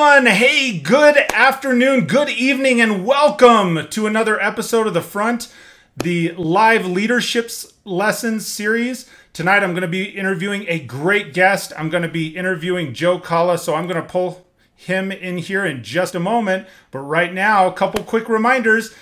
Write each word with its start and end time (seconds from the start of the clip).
everyone. 0.00 0.34
Hey, 0.34 0.78
good 0.78 1.18
afternoon, 1.30 2.06
good 2.06 2.30
evening, 2.30 2.80
and 2.80 3.04
welcome 3.04 3.86
to 3.90 4.06
another 4.06 4.40
episode 4.40 4.86
of 4.86 4.94
The 4.94 5.02
Front, 5.02 5.52
the 5.94 6.32
live 6.38 6.86
leaderships 6.86 7.74
lessons 7.84 8.46
series. 8.46 9.10
Tonight, 9.34 9.62
I'm 9.62 9.72
going 9.72 9.82
to 9.82 9.88
be 9.88 10.04
interviewing 10.04 10.64
a 10.68 10.78
great 10.78 11.34
guest. 11.34 11.74
I'm 11.76 11.90
going 11.90 12.02
to 12.02 12.08
be 12.08 12.34
interviewing 12.34 12.94
Joe 12.94 13.18
Cala, 13.18 13.58
so 13.58 13.74
I'm 13.74 13.86
going 13.86 14.00
to 14.00 14.08
pull 14.08 14.46
him 14.74 15.12
in 15.12 15.36
here 15.36 15.66
in 15.66 15.84
just 15.84 16.14
a 16.14 16.20
moment. 16.20 16.66
But 16.90 17.00
right 17.00 17.34
now, 17.34 17.66
a 17.66 17.72
couple 17.74 18.02
quick 18.02 18.26
reminders. 18.26 18.94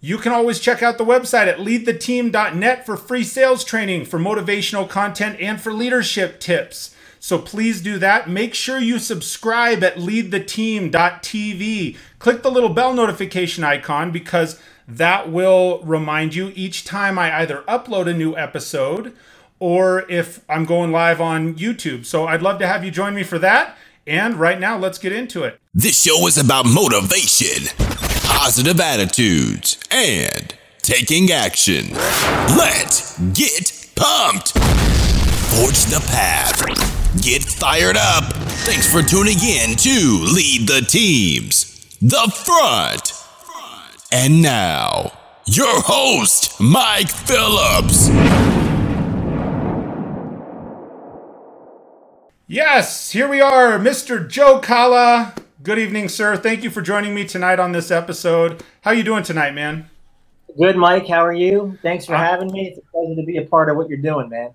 You 0.00 0.18
can 0.18 0.30
always 0.30 0.60
check 0.60 0.84
out 0.84 0.98
the 0.98 1.04
website 1.04 1.48
at 1.48 1.58
leadtheteam.net 1.58 2.86
for 2.86 2.96
free 2.96 3.24
sales 3.24 3.64
training, 3.64 4.04
for 4.04 4.20
motivational 4.20 4.88
content, 4.88 5.36
and 5.40 5.60
for 5.60 5.72
leadership 5.72 6.38
tips. 6.38 6.93
So 7.24 7.38
please 7.38 7.80
do 7.80 7.96
that. 8.00 8.28
Make 8.28 8.52
sure 8.52 8.78
you 8.78 8.98
subscribe 8.98 9.82
at 9.82 9.96
leadtheteam.tv. 9.96 11.96
Click 12.18 12.42
the 12.42 12.50
little 12.50 12.68
bell 12.68 12.92
notification 12.92 13.64
icon 13.64 14.10
because 14.10 14.60
that 14.86 15.32
will 15.32 15.80
remind 15.84 16.34
you 16.34 16.52
each 16.54 16.84
time 16.84 17.18
I 17.18 17.40
either 17.40 17.64
upload 17.66 18.10
a 18.10 18.12
new 18.12 18.36
episode 18.36 19.14
or 19.58 20.04
if 20.10 20.44
I'm 20.50 20.66
going 20.66 20.92
live 20.92 21.18
on 21.18 21.54
YouTube. 21.54 22.04
So 22.04 22.26
I'd 22.26 22.42
love 22.42 22.58
to 22.58 22.66
have 22.66 22.84
you 22.84 22.90
join 22.90 23.14
me 23.14 23.22
for 23.22 23.38
that. 23.38 23.78
And 24.06 24.34
right 24.34 24.60
now, 24.60 24.76
let's 24.76 24.98
get 24.98 25.12
into 25.12 25.44
it. 25.44 25.58
This 25.72 26.02
show 26.02 26.26
is 26.26 26.36
about 26.36 26.66
motivation, 26.66 27.74
positive 28.24 28.78
attitudes, 28.78 29.78
and 29.90 30.54
taking 30.82 31.32
action. 31.32 31.94
Let's 32.54 33.18
get 33.32 33.88
pumped. 33.96 34.52
Forge 35.54 35.86
the 35.86 36.04
path 36.10 36.93
Get 37.22 37.44
fired 37.44 37.96
up. 37.96 38.24
Thanks 38.64 38.90
for 38.90 39.00
tuning 39.00 39.38
in 39.38 39.76
to 39.76 40.26
Lead 40.34 40.66
the 40.66 40.84
Teams, 40.86 41.96
The 42.02 42.28
Front. 42.44 43.12
And 44.10 44.42
now, 44.42 45.12
your 45.46 45.80
host, 45.80 46.60
Mike 46.60 47.08
Phillips. 47.08 48.08
Yes, 52.48 53.12
here 53.12 53.28
we 53.28 53.40
are, 53.40 53.78
Mr. 53.78 54.28
Joe 54.28 54.58
Cala. 54.58 55.34
Good 55.62 55.78
evening, 55.78 56.08
sir. 56.08 56.36
Thank 56.36 56.64
you 56.64 56.70
for 56.70 56.82
joining 56.82 57.14
me 57.14 57.24
tonight 57.24 57.60
on 57.60 57.70
this 57.70 57.92
episode. 57.92 58.62
How 58.80 58.90
you 58.90 59.04
doing 59.04 59.22
tonight, 59.22 59.54
man? 59.54 59.88
Good, 60.58 60.76
Mike. 60.76 61.06
How 61.06 61.24
are 61.24 61.32
you? 61.32 61.78
Thanks 61.80 62.06
for 62.06 62.16
uh, 62.16 62.18
having 62.18 62.50
me. 62.50 62.68
It's 62.68 62.78
a 62.78 62.82
pleasure 62.90 63.14
to 63.14 63.22
be 63.22 63.36
a 63.36 63.46
part 63.46 63.70
of 63.70 63.76
what 63.76 63.88
you're 63.88 63.98
doing, 63.98 64.28
man. 64.28 64.50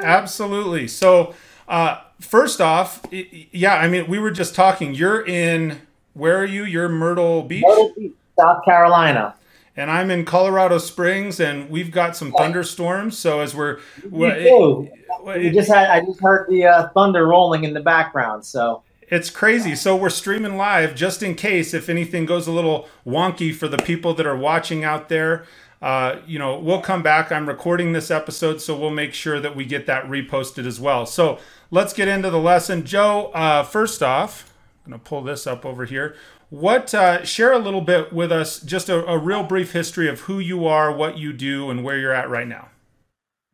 Absolutely. 0.00 0.88
So, 0.88 1.34
uh, 1.72 2.02
first 2.20 2.60
off, 2.60 3.00
yeah, 3.10 3.76
I 3.76 3.88
mean, 3.88 4.06
we 4.06 4.18
were 4.18 4.30
just 4.30 4.54
talking. 4.54 4.94
You're 4.94 5.26
in 5.26 5.80
where 6.12 6.38
are 6.38 6.44
you? 6.44 6.64
You're 6.64 6.90
Myrtle 6.90 7.42
Beach, 7.42 7.64
Myrtle 7.66 7.94
Beach, 7.96 8.12
South 8.38 8.62
Carolina, 8.62 9.34
and 9.74 9.90
I'm 9.90 10.10
in 10.10 10.26
Colorado 10.26 10.76
Springs, 10.76 11.40
and 11.40 11.70
we've 11.70 11.90
got 11.90 12.14
some 12.14 12.30
thunderstorms. 12.32 13.16
So 13.16 13.40
as 13.40 13.54
we're, 13.54 13.80
we 14.10 14.90
we 15.24 15.50
just 15.50 15.70
had 15.70 15.88
I 15.88 16.04
just 16.04 16.20
heard 16.20 16.46
the 16.50 16.66
uh, 16.66 16.88
thunder 16.90 17.26
rolling 17.26 17.64
in 17.64 17.72
the 17.72 17.80
background. 17.80 18.44
So 18.44 18.82
it's 19.08 19.30
crazy. 19.30 19.74
So 19.74 19.96
we're 19.96 20.10
streaming 20.10 20.58
live 20.58 20.94
just 20.94 21.22
in 21.22 21.34
case 21.34 21.72
if 21.72 21.88
anything 21.88 22.26
goes 22.26 22.46
a 22.46 22.52
little 22.52 22.86
wonky 23.06 23.54
for 23.54 23.66
the 23.66 23.78
people 23.78 24.12
that 24.14 24.26
are 24.26 24.36
watching 24.36 24.84
out 24.84 25.08
there. 25.08 25.46
Uh, 25.80 26.20
you 26.28 26.38
know, 26.38 26.58
we'll 26.58 26.80
come 26.80 27.02
back. 27.02 27.32
I'm 27.32 27.48
recording 27.48 27.92
this 27.92 28.08
episode, 28.08 28.60
so 28.60 28.78
we'll 28.78 28.90
make 28.90 29.12
sure 29.12 29.40
that 29.40 29.56
we 29.56 29.64
get 29.64 29.86
that 29.86 30.04
reposted 30.04 30.64
as 30.64 30.78
well. 30.78 31.06
So 31.06 31.40
let's 31.72 31.92
get 31.92 32.06
into 32.06 32.30
the 32.30 32.38
lesson. 32.38 32.84
Joe, 32.84 33.32
uh, 33.34 33.64
first 33.64 34.02
off, 34.02 34.54
I'm 34.84 34.92
going 34.92 35.00
to 35.00 35.04
pull 35.04 35.22
this 35.22 35.46
up 35.46 35.66
over 35.66 35.84
here. 35.84 36.14
What 36.50 36.94
uh, 36.94 37.24
share 37.24 37.52
a 37.52 37.58
little 37.58 37.80
bit 37.80 38.12
with 38.12 38.30
us, 38.30 38.60
just 38.60 38.88
a, 38.88 39.04
a, 39.06 39.18
real 39.18 39.42
brief 39.42 39.72
history 39.72 40.06
of 40.06 40.20
who 40.20 40.38
you 40.38 40.66
are, 40.66 40.92
what 40.92 41.16
you 41.16 41.32
do, 41.32 41.70
and 41.70 41.82
where 41.82 41.98
you're 41.98 42.12
at 42.12 42.28
right 42.28 42.46
now. 42.46 42.68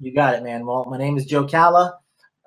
You 0.01 0.13
got 0.13 0.35
it, 0.35 0.43
man. 0.43 0.67
Well, 0.67 0.85
my 0.87 0.99
name 0.99 1.17
is 1.17 1.25
Joe 1.25 1.47
Cala. 1.47 1.97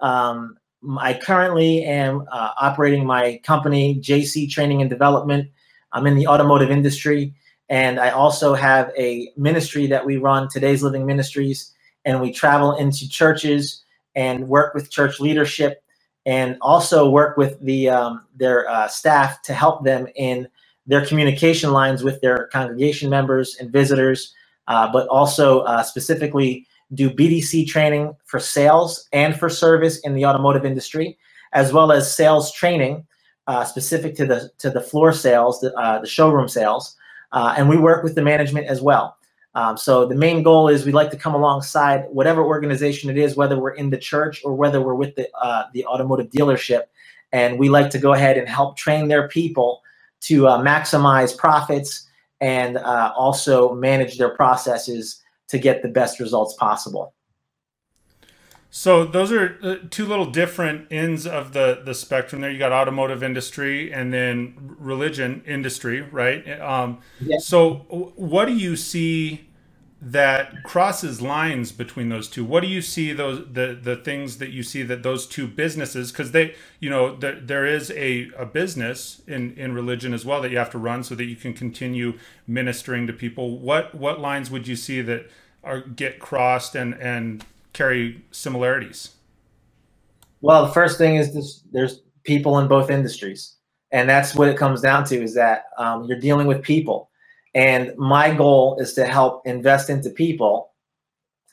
Um, 0.02 0.58
I 1.00 1.14
currently 1.14 1.86
am 1.86 2.26
uh, 2.30 2.52
operating 2.59 3.06
my 3.06 3.40
company, 3.44 4.00
JC 4.02 4.50
Training 4.50 4.82
and 4.82 4.90
Development. 4.90 5.50
I'm 5.94 6.06
in 6.06 6.16
the 6.16 6.28
automotive 6.28 6.70
industry. 6.70 7.34
And 7.70 7.98
I 7.98 8.09
also 8.09 8.53
have 8.53 8.92
a 8.98 9.32
ministry 9.38 9.88
that 9.88 10.06
we 10.06 10.18
run, 10.18 10.50
Today's 10.50 10.84
Living 10.84 11.06
Ministries, 11.06 11.74
and 12.03 12.20
we 12.20 12.34
travel 12.34 12.76
into 12.76 13.08
churches 13.08 13.86
and 14.16 14.48
work 14.48 14.74
with 14.74 14.92
church 14.92 15.20
leadership 15.20 15.84
and 16.26 16.58
also 16.62 17.10
work 17.10 17.38
with 17.38 17.60
the 17.62 17.90
um, 17.90 18.24
their 18.36 18.70
uh, 18.70 18.88
staff 18.88 19.42
to 19.44 19.54
help 19.54 19.84
them 19.84 20.08
in 20.16 20.48
their 20.86 21.06
communication 21.06 21.72
lines 21.72 22.04
with 22.04 22.22
their 22.22 22.48
congregation 22.48 23.10
members 23.10 23.56
and 23.60 23.72
visitors, 23.72 24.34
uh, 24.68 24.92
but 24.92 25.08
also 25.08 25.62
uh, 25.62 25.84
specifically 25.84 26.68
do 26.94 27.10
BDC 27.10 27.68
training 27.68 28.14
for 28.26 28.40
sales 28.40 29.08
and 29.14 29.40
for 29.40 29.50
service 29.50 30.00
in 30.00 30.14
the 30.14 30.26
automotive 30.26 30.66
industry, 30.66 31.18
as 31.54 31.72
well 31.72 31.92
as 31.92 32.14
sales 32.14 32.52
training 32.52 33.06
uh, 33.48 33.64
specific 33.64 34.16
to 34.16 34.26
the 34.26 34.52
to 34.60 34.70
the 34.70 34.82
floor 34.82 35.12
sales, 35.12 35.60
the, 35.62 35.74
uh, 35.76 36.00
the 36.00 36.08
showroom 36.08 36.48
sales, 36.48 36.96
uh, 37.32 37.54
and 37.58 37.70
we 37.70 37.78
work 37.78 38.04
with 38.04 38.16
the 38.16 38.22
management 38.22 38.68
as 38.68 38.82
well. 38.82 39.18
Um, 39.54 39.76
so 39.78 40.06
the 40.06 40.16
main 40.16 40.44
goal 40.44 40.70
is 40.70 40.86
we 40.86 40.92
like 40.92 41.12
to 41.12 41.18
come 41.18 41.34
alongside 41.36 42.06
whatever 42.10 42.44
organization 42.44 43.10
it 43.10 43.18
is, 43.18 43.36
whether 43.36 43.60
we're 43.60 43.74
in 43.74 43.90
the 43.90 43.98
church 43.98 44.42
or 44.46 44.56
whether 44.56 44.82
we're 44.82 44.96
with 44.96 45.16
the 45.16 45.28
uh, 45.36 45.66
the 45.74 45.86
automotive 45.86 46.30
dealership, 46.30 46.84
and 47.32 47.60
we 47.60 47.70
like 47.70 47.90
to 47.92 48.00
go 48.00 48.14
ahead 48.14 48.38
and 48.38 48.48
help 48.48 48.78
train 48.78 49.08
their 49.08 49.28
people 49.28 49.82
to 50.22 50.48
uh, 50.48 50.58
maximize 50.60 51.38
profits 51.38 52.08
and 52.40 52.78
uh, 52.78 53.12
also 53.16 53.74
manage 53.76 54.18
their 54.18 54.30
processes 54.36 55.22
to 55.48 55.58
get 55.58 55.82
the 55.82 55.90
best 55.90 56.20
results 56.20 56.54
possible. 56.56 57.14
So 58.74 59.04
those 59.04 59.34
are 59.34 59.58
uh, 59.62 59.76
two 59.90 60.06
little 60.06 60.26
different 60.26 60.88
ends 60.90 61.28
of 61.28 61.52
the 61.52 61.82
the 61.84 61.94
spectrum. 61.94 62.42
There, 62.42 62.50
you 62.50 62.58
got 62.58 62.72
automotive 62.72 63.22
industry 63.22 63.92
and 63.94 64.14
then 64.14 64.76
religion 64.80 65.44
industry, 65.46 66.02
right? 66.02 66.59
Um, 66.62 67.00
yeah. 67.20 67.38
So, 67.40 67.86
what 68.16 68.46
do 68.46 68.54
you 68.54 68.78
see 68.78 69.50
that 70.02 70.64
crosses 70.64 71.22
lines 71.22 71.74
between 71.74 72.08
those 72.08 72.30
two? 72.30 72.46
What 72.46 72.62
do 72.62 72.68
you 72.68 72.82
see 72.82 73.12
those 73.12 73.46
the 73.52 73.78
the 73.80 73.98
things 73.98 74.38
that 74.38 74.52
you 74.52 74.64
see 74.64 74.84
that 74.84 75.03
those 75.03 75.28
two 75.28 75.48
businesses 75.48 76.14
because 76.14 76.32
they 76.32 76.56
you 76.80 76.90
know 76.90 77.14
there, 77.18 77.42
there 77.42 77.66
is 77.66 77.92
a, 77.92 78.32
a 78.38 78.46
business 78.46 79.22
in 79.28 79.53
in 79.58 79.74
religion 79.74 80.14
as 80.14 80.24
well 80.24 80.42
that 80.42 80.50
you 80.50 80.58
have 80.58 80.72
to 80.72 80.78
run 80.78 81.03
so 81.03 81.14
that 81.16 81.26
you 81.26 81.36
can 81.36 81.53
continue 81.53 82.18
ministering 82.48 83.06
to 83.06 83.12
people. 83.12 83.59
What 83.59 83.94
what 83.94 84.22
lines 84.22 84.50
would 84.50 84.66
you 84.66 84.78
see 84.78 85.02
that 85.02 85.30
are 85.62 85.82
get 85.82 86.20
crossed 86.20 86.74
and 86.74 86.94
and 86.94 87.44
carry 87.74 88.24
similarities? 88.32 89.16
Well, 90.42 90.66
the 90.66 90.72
first 90.72 90.98
thing 90.98 91.16
is 91.16 91.34
this, 91.34 91.64
there's 91.72 92.02
people 92.24 92.59
in 92.59 92.68
both 92.68 92.90
industries, 92.90 93.56
and 93.92 94.09
that's 94.09 94.36
what 94.36 94.48
it 94.48 94.58
comes 94.58 94.82
down 94.82 95.06
to 95.06 95.22
is 95.22 95.34
that 95.36 95.66
um, 95.78 96.06
you're 96.06 96.20
dealing 96.20 96.48
with 96.48 96.62
people. 96.62 97.09
And 97.54 97.96
my 97.98 98.34
goal 98.34 98.78
is 98.80 98.94
to 98.94 99.06
help 99.06 99.46
invest 99.46 99.90
into 99.90 100.09
people 100.09 100.72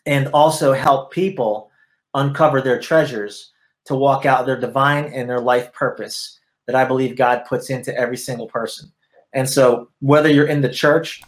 and 0.06 0.28
also 0.28 0.72
help 0.72 1.12
people 1.12 1.70
uncover 2.14 2.60
their 2.60 2.80
treasures 2.80 3.52
to 3.86 3.94
walk 3.94 4.26
out 4.26 4.46
their 4.46 4.58
divine 4.58 5.06
and 5.06 5.28
their 5.28 5.40
life 5.40 5.72
purpose 5.72 6.38
that 6.66 6.76
I 6.76 6.84
believe 6.84 7.16
God 7.16 7.44
puts 7.48 7.70
into 7.70 7.96
every 7.96 8.16
single 8.16 8.46
person. 8.46 8.92
And 9.32 9.48
so, 9.48 9.90
whether 10.00 10.28
you're 10.30 10.46
in 10.46 10.60
the 10.60 10.68
church 10.68 11.22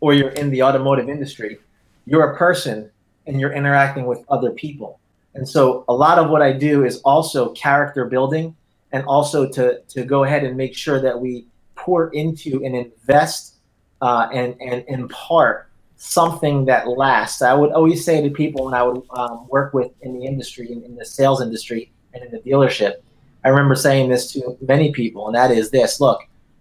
or 0.00 0.12
you're 0.12 0.30
in 0.30 0.50
the 0.50 0.62
automotive 0.62 1.08
industry, 1.08 1.58
you're 2.04 2.32
a 2.32 2.36
person 2.36 2.90
and 3.26 3.40
you're 3.40 3.52
interacting 3.52 4.06
with 4.06 4.24
other 4.28 4.50
people. 4.50 5.00
And 5.34 5.48
so 5.48 5.84
a 5.88 5.94
lot 5.94 6.18
of 6.18 6.30
what 6.30 6.42
I 6.42 6.52
do 6.52 6.84
is 6.84 7.00
also 7.02 7.50
character 7.52 8.06
building 8.06 8.56
and 8.92 9.04
also 9.04 9.46
to, 9.50 9.80
to 9.88 10.04
go 10.04 10.24
ahead 10.24 10.44
and 10.44 10.56
make 10.56 10.74
sure 10.74 11.00
that 11.00 11.20
we 11.20 11.46
pour 11.74 12.08
into 12.14 12.64
and 12.64 12.74
invest 12.74 13.56
uh, 14.00 14.28
and, 14.32 14.60
and 14.60 14.84
impart 14.88 15.68
something 15.96 16.64
that 16.66 16.88
lasts. 16.88 17.42
I 17.42 17.54
would 17.54 17.72
always 17.72 18.04
say 18.04 18.22
to 18.22 18.30
people 18.30 18.66
when 18.66 18.74
I 18.74 18.82
would 18.82 19.02
um, 19.10 19.46
work 19.48 19.74
with 19.74 19.92
in 20.02 20.18
the 20.18 20.24
industry, 20.24 20.70
in, 20.70 20.82
in 20.82 20.94
the 20.94 21.04
sales 21.04 21.42
industry 21.42 21.92
and 22.14 22.24
in 22.24 22.30
the 22.30 22.38
dealership, 22.38 22.96
I 23.44 23.48
remember 23.48 23.74
saying 23.74 24.10
this 24.10 24.32
to 24.32 24.56
many 24.60 24.92
people, 24.92 25.26
and 25.26 25.36
that 25.36 25.50
is 25.50 25.70
this 25.70 26.00
look, 26.00 26.20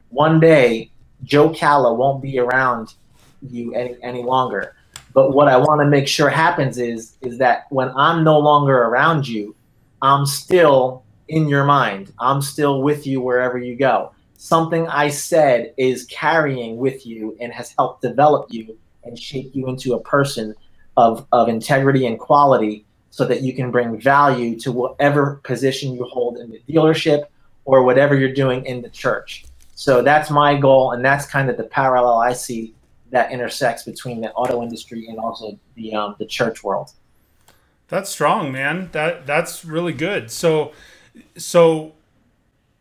one 0.10 0.40
day 0.40 0.92
Joe 1.24 1.50
Cala 1.50 1.94
won't 1.94 2.22
be 2.22 2.40
around 2.40 2.94
you 3.42 3.74
any, 3.74 3.98
any 4.04 4.24
longer 4.24 4.75
but 5.16 5.32
what 5.32 5.48
I 5.48 5.56
want 5.56 5.80
to 5.80 5.88
make 5.88 6.10
sure 6.10 6.30
happens 6.30 6.78
is 6.78 7.18
is 7.22 7.38
that 7.38 7.68
when 7.70 7.90
I'm 7.96 8.26
no 8.26 8.38
longer 8.38 8.84
around 8.84 9.26
you, 9.26 9.56
I'm 10.02 10.26
still 10.26 11.06
in 11.30 11.48
your 11.48 11.64
mind. 11.64 12.12
I'm 12.20 12.42
still 12.42 12.84
with 12.84 13.08
you 13.08 13.22
wherever 13.22 13.58
you 13.58 13.78
go. 13.78 14.12
Something 14.36 14.88
I 14.90 15.08
said 15.08 15.74
is 15.78 16.06
carrying 16.08 16.76
with 16.76 17.08
you 17.08 17.36
and 17.40 17.54
has 17.54 17.74
helped 17.78 18.02
develop 18.02 18.48
you 18.50 18.78
and 19.06 19.18
shape 19.18 19.52
you 19.54 19.70
into 19.70 19.94
a 19.94 20.02
person 20.02 20.54
of, 20.98 21.26
of 21.32 21.48
integrity 21.48 22.06
and 22.06 22.20
quality 22.20 22.86
so 23.10 23.24
that 23.26 23.42
you 23.42 23.54
can 23.54 23.72
bring 23.72 24.00
value 24.00 24.60
to 24.60 24.74
whatever 24.74 25.40
position 25.46 25.96
you 25.96 26.04
hold 26.04 26.38
in 26.38 26.52
the 26.52 26.62
dealership 26.68 27.24
or 27.64 27.84
whatever 27.84 28.16
you're 28.16 28.34
doing 28.34 28.66
in 28.66 28.82
the 28.82 28.90
church. 28.90 29.46
So 29.76 30.02
that's 30.02 30.30
my 30.30 30.58
goal, 30.58 30.92
and 30.92 31.04
that's 31.04 31.26
kind 31.26 31.50
of 31.50 31.56
the 31.56 31.64
parallel 31.64 32.18
I 32.18 32.34
see 32.34 32.75
that 33.16 33.32
intersects 33.32 33.84
between 33.84 34.20
the 34.20 34.32
auto 34.34 34.62
industry 34.62 35.08
and 35.08 35.18
also 35.18 35.58
the 35.76 35.96
um, 35.96 36.16
the 36.20 36.26
church 36.26 36.64
world. 36.64 36.92
That's 37.88 38.10
strong, 38.10 38.52
man. 38.52 38.90
That 38.92 39.26
that's 39.26 39.64
really 39.64 39.94
good. 39.94 40.30
So, 40.30 40.74
so 41.38 41.94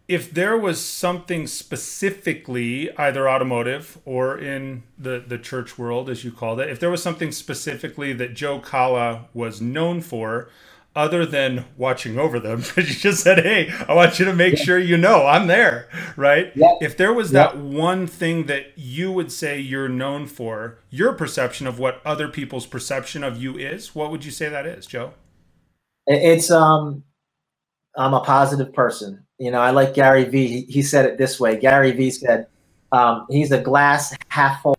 if 0.09 0.35
there 0.35 0.59
was 0.59 0.85
something 0.85 1.47
specifically 1.47 2.95
either 2.99 3.29
automotive 3.29 3.99
or 4.05 4.37
in 4.37 4.83
the 4.99 5.23
the 5.27 5.39
church 5.39 5.79
world 5.79 6.11
as 6.11 6.25
you 6.25 6.31
called 6.31 6.61
it 6.61 6.69
if 6.69 6.79
there 6.79 6.91
was 6.91 7.03
something 7.03 7.33
specifically 7.33 8.13
that 8.13 8.35
joe 8.35 8.59
cala 8.59 9.25
was 9.33 9.63
known 9.63 10.03
for 10.03 10.51
other 10.97 11.27
than 11.27 11.65
watching 11.77 12.19
over 12.19 12.39
them 12.39 12.61
because 12.75 12.89
you 12.89 12.95
just 12.95 13.23
said 13.23 13.41
hey 13.41 13.73
i 13.89 13.95
want 13.95 14.19
you 14.19 14.25
to 14.25 14.33
make 14.33 14.57
yeah. 14.59 14.65
sure 14.65 14.79
you 14.79 14.97
know 14.97 15.27
i'm 15.27 15.47
there 15.47 15.89
right 16.17 16.53
yeah. 16.55 16.75
if 16.81 16.97
there 16.97 17.13
was 17.13 17.33
yeah. 17.33 17.49
that 17.49 17.57
one 17.59 18.07
thing 18.07 18.47
that 18.47 18.67
you 18.77 19.11
would 19.11 19.33
say 19.33 19.59
you're 19.59 19.89
known 19.89 20.27
for 20.27 20.79
your 20.91 21.13
perception 21.13 21.67
of 21.67 21.79
what 21.79 22.01
other 22.05 22.29
people's 22.29 22.67
perception 22.67 23.25
of 23.25 23.43
you 23.43 23.57
is 23.59 23.95
what 23.95 24.11
would 24.11 24.25
you 24.25 24.31
say 24.31 24.49
that 24.49 24.67
is 24.67 24.87
joe 24.87 25.13
it's 26.07 26.51
um 26.51 27.03
i'm 27.97 28.15
a 28.15 28.21
positive 28.21 28.73
person 28.73 29.25
you 29.39 29.51
know, 29.51 29.61
I 29.61 29.71
like 29.71 29.95
Gary 29.95 30.25
Vee. 30.25 30.47
He, 30.47 30.61
he 30.63 30.83
said 30.83 31.07
it 31.07 31.19
this 31.19 31.41
way. 31.41 31.57
Gary 31.57 31.91
Vee 31.93 32.11
said, 32.11 32.47
um, 32.93 33.27
he's 33.29 33.51
a 33.51 33.61
glass 33.61 34.15
half 34.29 34.63
full, 34.63 34.79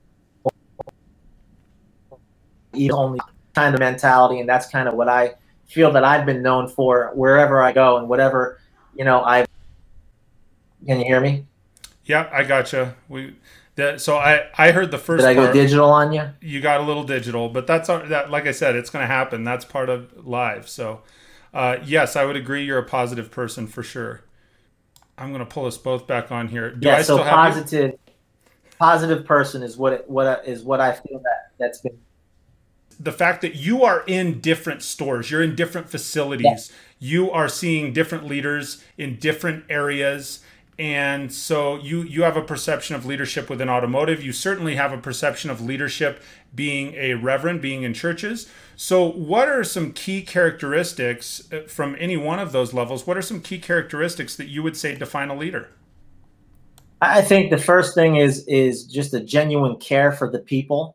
only 2.92 3.20
kind 3.54 3.74
of 3.74 3.80
mentality. 3.80 4.40
And 4.40 4.48
that's 4.48 4.68
kind 4.68 4.88
of 4.88 4.96
what 4.96 5.10
I 5.10 5.34
feel 5.66 5.92
that 5.92 6.04
I've 6.04 6.26
been 6.26 6.42
known 6.42 6.68
for 6.68 7.12
wherever 7.16 7.62
I 7.62 7.72
go 7.72 7.98
and 7.98 8.08
whatever, 8.08 8.60
you 8.96 9.04
know, 9.04 9.24
I, 9.24 9.46
can 10.86 11.00
you 11.00 11.06
hear 11.06 11.20
me? 11.20 11.46
Yeah, 12.06 12.30
I 12.32 12.44
gotcha. 12.44 12.96
We, 13.10 13.36
that, 13.76 14.00
so 14.00 14.18
I, 14.18 14.48
I 14.58 14.72
heard 14.72 14.92
the 14.92 14.98
first. 14.98 15.22
Did 15.22 15.28
I 15.28 15.34
go 15.34 15.52
digital 15.52 15.90
on 15.90 16.14
you? 16.14 16.30
You 16.40 16.62
got 16.62 16.80
a 16.80 16.84
little 16.84 17.04
digital, 17.04 17.50
but 17.50 17.68
that's 17.68 17.90
our, 17.90 18.06
that. 18.08 18.30
Like 18.30 18.46
I 18.46 18.52
said, 18.52 18.76
it's 18.76 18.90
going 18.90 19.04
to 19.04 19.08
happen. 19.08 19.44
That's 19.44 19.66
part 19.66 19.90
of 19.90 20.26
live. 20.26 20.70
So, 20.70 21.02
uh, 21.54 21.78
yes, 21.84 22.16
I 22.16 22.24
would 22.26 22.36
agree. 22.36 22.64
You're 22.64 22.78
a 22.78 22.86
positive 22.86 23.32
person 23.32 23.68
for 23.68 23.84
sure. 23.84 24.22
I'm 25.18 25.30
going 25.30 25.40
to 25.40 25.46
pull 25.46 25.66
us 25.66 25.78
both 25.78 26.08
back 26.08 26.32
on 26.32 26.48
here. 26.48 26.72
Do 26.72 26.88
yeah, 26.88 26.98
I 26.98 27.02
so 27.02 27.18
positive, 27.18 27.98
positive 28.78 29.26
person 29.26 29.64
is 29.64 29.76
what 29.78 29.94
it, 29.94 30.10
what 30.10 30.48
is 30.48 30.62
what 30.64 30.80
I 30.80 30.94
feel 30.94 31.20
that 31.20 31.52
that's 31.58 31.82
been. 31.82 31.98
The 33.00 33.12
fact 33.12 33.42
that 33.42 33.56
you 33.56 33.84
are 33.84 34.04
in 34.08 34.40
different 34.40 34.82
stores, 34.82 35.30
you're 35.30 35.44
in 35.44 35.56
different 35.56 35.90
facilities, 35.90 36.72
yeah. 37.00 37.08
you 37.08 37.32
are 37.32 37.50
seeing 37.50 37.94
different 37.94 38.26
leaders 38.26 38.84
in 38.98 39.18
different 39.18 39.66
areas, 39.70 40.44
and 40.78 41.32
so 41.32 41.78
you 41.78 42.02
you 42.02 42.24
have 42.24 42.36
a 42.36 42.42
perception 42.42 42.96
of 42.96 43.06
leadership 43.06 43.50
within 43.50 43.70
automotive. 43.70 44.24
You 44.24 44.32
certainly 44.32 44.76
have 44.76 44.92
a 44.92 44.98
perception 44.98 45.50
of 45.50 45.62
leadership 45.62 46.22
being 46.54 46.94
a 46.96 47.14
reverend, 47.14 47.62
being 47.62 47.84
in 47.84 47.94
churches. 47.94 48.50
So, 48.76 49.10
what 49.10 49.48
are 49.48 49.64
some 49.64 49.94
key 49.94 50.22
characteristics 50.22 51.52
uh, 51.52 51.62
from 51.68 51.96
any 52.00 52.18
one 52.18 52.40
of 52.40 52.52
those 52.52 52.74
levels? 52.74 53.08
What 53.08 53.18
are 53.18 53.22
some 53.22 53.42
key 53.42 53.60
characteristics 53.60 54.36
that 54.36 54.48
you 54.48 54.64
would 54.64 54.76
say 54.76 54.96
define 54.96 55.30
a 55.30 55.36
leader? 55.36 55.70
I 57.02 57.22
think 57.22 57.52
the 57.52 57.58
first 57.58 57.94
thing 57.94 58.18
is 58.18 58.46
is 58.48 58.86
just 58.86 59.14
a 59.14 59.20
genuine 59.20 59.78
care 59.78 60.12
for 60.12 60.30
the 60.30 60.40
people 60.40 60.95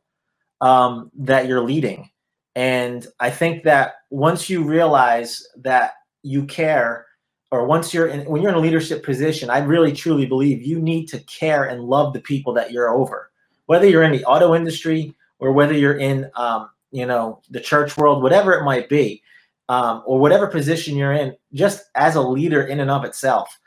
um, 0.60 1.10
that 1.18 1.46
you're 1.46 1.62
leading, 1.62 2.10
and 2.54 3.06
I 3.20 3.30
think 3.30 3.64
that 3.64 3.94
once 4.10 4.50
you 4.50 4.62
realize 4.62 5.46
that 5.58 5.92
you 6.22 6.44
care, 6.44 7.06
or 7.50 7.66
once 7.66 7.94
you're 7.94 8.08
in 8.08 8.24
when 8.26 8.42
you're 8.42 8.52
in 8.52 8.58
a 8.58 8.60
leadership 8.60 9.04
position, 9.04 9.50
I 9.50 9.58
really 9.58 9.92
truly 9.92 10.26
believe 10.26 10.62
you 10.62 10.80
need 10.80 11.06
to 11.06 11.18
care 11.20 11.64
and 11.64 11.84
love 11.84 12.12
the 12.12 12.20
people 12.20 12.52
that 12.54 12.72
you're 12.72 12.90
over, 12.90 13.30
whether 13.66 13.88
you're 13.88 14.02
in 14.02 14.12
the 14.12 14.24
auto 14.24 14.54
industry 14.54 15.14
or 15.38 15.52
whether 15.52 15.72
you're 15.72 15.98
in 15.98 16.30
um, 16.36 16.68
you 16.90 17.06
know, 17.06 17.40
the 17.50 17.60
church 17.60 17.96
world, 17.96 18.22
whatever 18.22 18.52
it 18.52 18.64
might 18.64 18.88
be, 18.88 19.22
um, 19.68 20.02
or 20.04 20.18
whatever 20.18 20.46
position 20.46 20.96
you're 20.96 21.12
in, 21.12 21.34
just 21.52 21.84
as 21.94 22.16
a 22.16 22.20
leader 22.20 22.62
in 22.62 22.80
and 22.80 22.90
of 22.90 23.04
itself. 23.04 23.58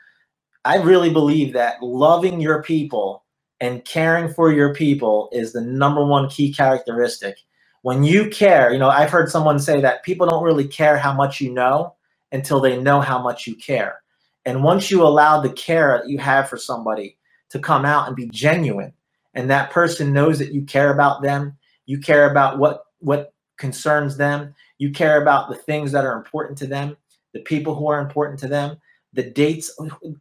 I 0.64 0.76
really 0.76 1.10
believe 1.10 1.52
that 1.54 1.82
loving 1.82 2.40
your 2.40 2.62
people 2.62 3.23
and 3.60 3.84
caring 3.84 4.32
for 4.32 4.52
your 4.52 4.74
people 4.74 5.28
is 5.32 5.52
the 5.52 5.60
number 5.60 6.04
one 6.04 6.28
key 6.28 6.52
characteristic. 6.52 7.38
When 7.82 8.04
you 8.04 8.28
care, 8.30 8.72
you 8.72 8.78
know, 8.78 8.88
I've 8.88 9.10
heard 9.10 9.30
someone 9.30 9.58
say 9.58 9.80
that 9.80 10.04
people 10.04 10.26
don't 10.26 10.44
really 10.44 10.66
care 10.68 10.98
how 10.98 11.12
much 11.12 11.40
you 11.40 11.52
know 11.52 11.94
until 12.32 12.60
they 12.60 12.80
know 12.80 13.00
how 13.00 13.22
much 13.22 13.46
you 13.46 13.54
care. 13.56 14.02
And 14.44 14.64
once 14.64 14.90
you 14.90 15.02
allow 15.02 15.40
the 15.40 15.52
care 15.52 15.98
that 15.98 16.08
you 16.08 16.18
have 16.18 16.48
for 16.48 16.56
somebody 16.56 17.16
to 17.50 17.58
come 17.58 17.84
out 17.84 18.06
and 18.08 18.16
be 18.16 18.28
genuine, 18.28 18.92
and 19.34 19.50
that 19.50 19.70
person 19.70 20.12
knows 20.12 20.38
that 20.38 20.52
you 20.52 20.62
care 20.62 20.92
about 20.92 21.22
them, 21.22 21.56
you 21.86 21.98
care 21.98 22.30
about 22.30 22.58
what 22.58 22.84
what 23.00 23.32
concerns 23.58 24.16
them. 24.16 24.54
You 24.78 24.90
care 24.90 25.20
about 25.20 25.48
the 25.48 25.56
things 25.56 25.92
that 25.92 26.04
are 26.04 26.16
important 26.16 26.58
to 26.58 26.66
them, 26.66 26.96
the 27.32 27.40
people 27.40 27.74
who 27.74 27.88
are 27.88 28.00
important 28.00 28.40
to 28.40 28.48
them, 28.48 28.78
the 29.12 29.22
dates 29.22 29.70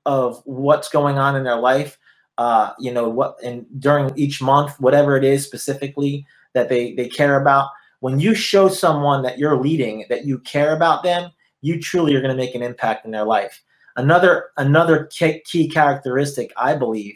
of 0.06 0.42
what's 0.46 0.90
going 0.90 1.18
on 1.18 1.36
in 1.36 1.44
their 1.44 1.60
life. 1.60 1.98
Uh, 2.38 2.72
you 2.80 2.92
know 2.92 3.10
what, 3.10 3.38
and 3.44 3.66
during 3.80 4.12
each 4.18 4.42
month, 4.42 4.80
whatever 4.80 5.16
it 5.16 5.24
is 5.24 5.46
specifically 5.46 6.26
that 6.54 6.70
they 6.70 6.94
they 6.94 7.08
care 7.08 7.40
about. 7.40 7.70
When 8.00 8.20
you 8.20 8.36
show 8.36 8.68
someone 8.68 9.22
that 9.24 9.38
you're 9.38 9.60
leading, 9.62 10.06
that 10.10 10.26
you 10.26 10.40
care 10.40 10.76
about 10.76 11.04
them, 11.04 11.32
you 11.62 11.80
truly 11.80 12.16
are 12.16 12.22
going 12.22 12.36
to 12.36 12.44
make 12.44 12.56
an 12.56 12.62
impact 12.62 13.06
in 13.06 13.12
their 13.12 13.24
life. 13.24 13.62
Another 13.96 14.50
another 14.58 15.06
key 15.06 15.70
characteristic, 15.70 16.52
I 16.58 16.76
believe, 16.76 17.16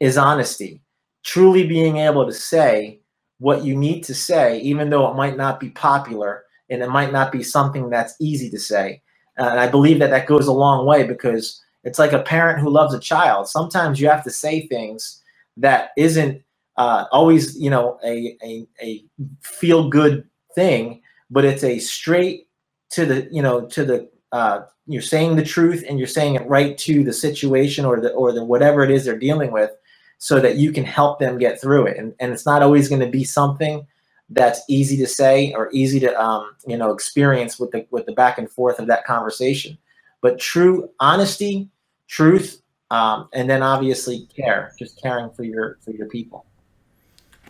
is 0.00 0.16
honesty. 0.16 0.80
Truly 1.24 1.66
being 1.66 1.98
able 1.98 2.26
to 2.26 2.32
say 2.32 3.00
what 3.38 3.64
you 3.64 3.76
need 3.76 4.02
to 4.04 4.14
say, 4.14 4.60
even 4.60 4.88
though 4.88 5.10
it 5.10 5.16
might 5.16 5.36
not 5.36 5.58
be 5.58 5.70
popular 5.70 6.44
and 6.70 6.82
it 6.82 6.88
might 6.88 7.12
not 7.12 7.32
be 7.32 7.42
something 7.42 7.90
that's 7.90 8.14
easy 8.20 8.48
to 8.50 8.58
say. 8.58 9.02
And 9.36 9.58
I 9.58 9.68
believe 9.68 9.98
that 9.98 10.10
that 10.10 10.26
goes 10.26 10.46
a 10.46 10.52
long 10.52 10.86
way 10.86 11.04
because 11.04 11.60
it's 11.84 11.98
like 11.98 12.12
a 12.12 12.22
parent 12.22 12.60
who 12.60 12.70
loves 12.70 12.94
a 12.94 13.00
child. 13.00 13.48
Sometimes 13.48 14.00
you 14.00 14.08
have 14.08 14.24
to 14.24 14.30
say 14.30 14.66
things 14.66 15.22
that 15.56 15.90
isn't 15.96 16.42
uh, 16.76 17.04
always, 17.12 17.58
you 17.58 17.70
know, 17.70 17.98
a, 18.04 18.36
a, 18.42 18.66
a 18.80 19.04
feel 19.40 19.88
good 19.88 20.28
thing, 20.54 21.02
but 21.30 21.44
it's 21.44 21.64
a 21.64 21.78
straight 21.78 22.48
to 22.90 23.04
the, 23.04 23.28
you 23.30 23.42
know, 23.42 23.66
to 23.66 23.84
the, 23.84 24.08
uh, 24.32 24.62
you're 24.86 25.02
saying 25.02 25.36
the 25.36 25.44
truth 25.44 25.84
and 25.88 25.98
you're 25.98 26.08
saying 26.08 26.34
it 26.34 26.46
right 26.46 26.76
to 26.78 27.04
the 27.04 27.12
situation 27.12 27.84
or 27.84 28.00
the, 28.00 28.12
or 28.12 28.32
the, 28.32 28.44
whatever 28.44 28.82
it 28.82 28.90
is 28.90 29.04
they're 29.04 29.18
dealing 29.18 29.52
with 29.52 29.70
so 30.18 30.40
that 30.40 30.56
you 30.56 30.72
can 30.72 30.84
help 30.84 31.18
them 31.18 31.38
get 31.38 31.60
through 31.60 31.86
it. 31.86 31.98
And, 31.98 32.14
and 32.20 32.32
it's 32.32 32.46
not 32.46 32.62
always 32.62 32.88
going 32.88 33.00
to 33.00 33.08
be 33.08 33.24
something 33.24 33.86
that's 34.34 34.62
easy 34.68 34.96
to 34.96 35.06
say 35.06 35.52
or 35.52 35.70
easy 35.72 36.00
to 36.00 36.20
um, 36.20 36.54
you 36.66 36.76
know 36.76 36.92
experience 36.92 37.58
with 37.58 37.70
the 37.70 37.86
with 37.90 38.06
the 38.06 38.12
back 38.12 38.38
and 38.38 38.50
forth 38.50 38.78
of 38.78 38.86
that 38.86 39.04
conversation. 39.04 39.76
But 40.20 40.38
true 40.38 40.88
honesty, 41.00 41.68
truth, 42.12 42.60
um, 42.90 43.28
and 43.32 43.48
then 43.48 43.62
obviously 43.62 44.26
care, 44.36 44.72
just 44.78 45.00
caring 45.02 45.30
for 45.30 45.44
your 45.44 45.78
for 45.80 45.92
your 45.92 46.06
people. 46.08 46.44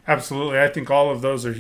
Absolutely, 0.07 0.61
I 0.61 0.69
think 0.69 0.91
all 0.91 1.11
of 1.11 1.21
those 1.21 1.45
are 1.45 1.55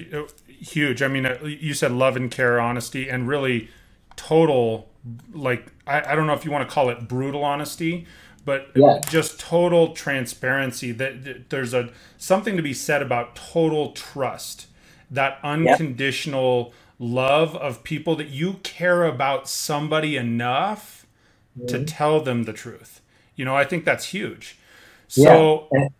huge. 0.46 1.02
I 1.02 1.08
mean, 1.08 1.26
uh, 1.26 1.38
you 1.42 1.74
said 1.74 1.92
love 1.92 2.16
and 2.16 2.30
care, 2.30 2.60
honesty, 2.60 3.08
and 3.08 3.26
really 3.26 3.68
total 4.14 4.88
like 5.32 5.72
I, 5.86 6.12
I 6.12 6.14
don't 6.14 6.26
know 6.26 6.34
if 6.34 6.44
you 6.44 6.50
want 6.50 6.68
to 6.68 6.72
call 6.72 6.88
it 6.88 7.08
brutal 7.08 7.42
honesty 7.42 8.06
but 8.44 8.70
yeah. 8.74 8.98
just 9.08 9.38
total 9.38 9.94
transparency 9.94 10.92
that, 10.92 11.24
that, 11.24 11.50
there's 11.50 11.72
a 11.74 11.90
something 12.18 12.56
to 12.56 12.62
be 12.62 12.74
said 12.74 13.02
about 13.02 13.34
total 13.34 13.92
trust 13.92 14.66
that 15.10 15.38
unconditional 15.42 16.66
yep. 16.66 16.74
love 16.98 17.56
of 17.56 17.82
people 17.82 18.16
that 18.16 18.28
you 18.28 18.54
care 18.62 19.04
about 19.04 19.48
somebody 19.48 20.16
enough 20.16 21.01
mm-hmm. 21.58 21.66
to 21.66 21.84
tell 21.84 22.20
them 22.20 22.44
the 22.44 22.52
truth 22.52 23.00
you 23.36 23.44
know 23.44 23.56
i 23.56 23.64
think 23.64 23.84
that's 23.84 24.06
huge 24.06 24.58
so 25.08 25.68
yeah. 25.72 25.80
and, 25.80 25.90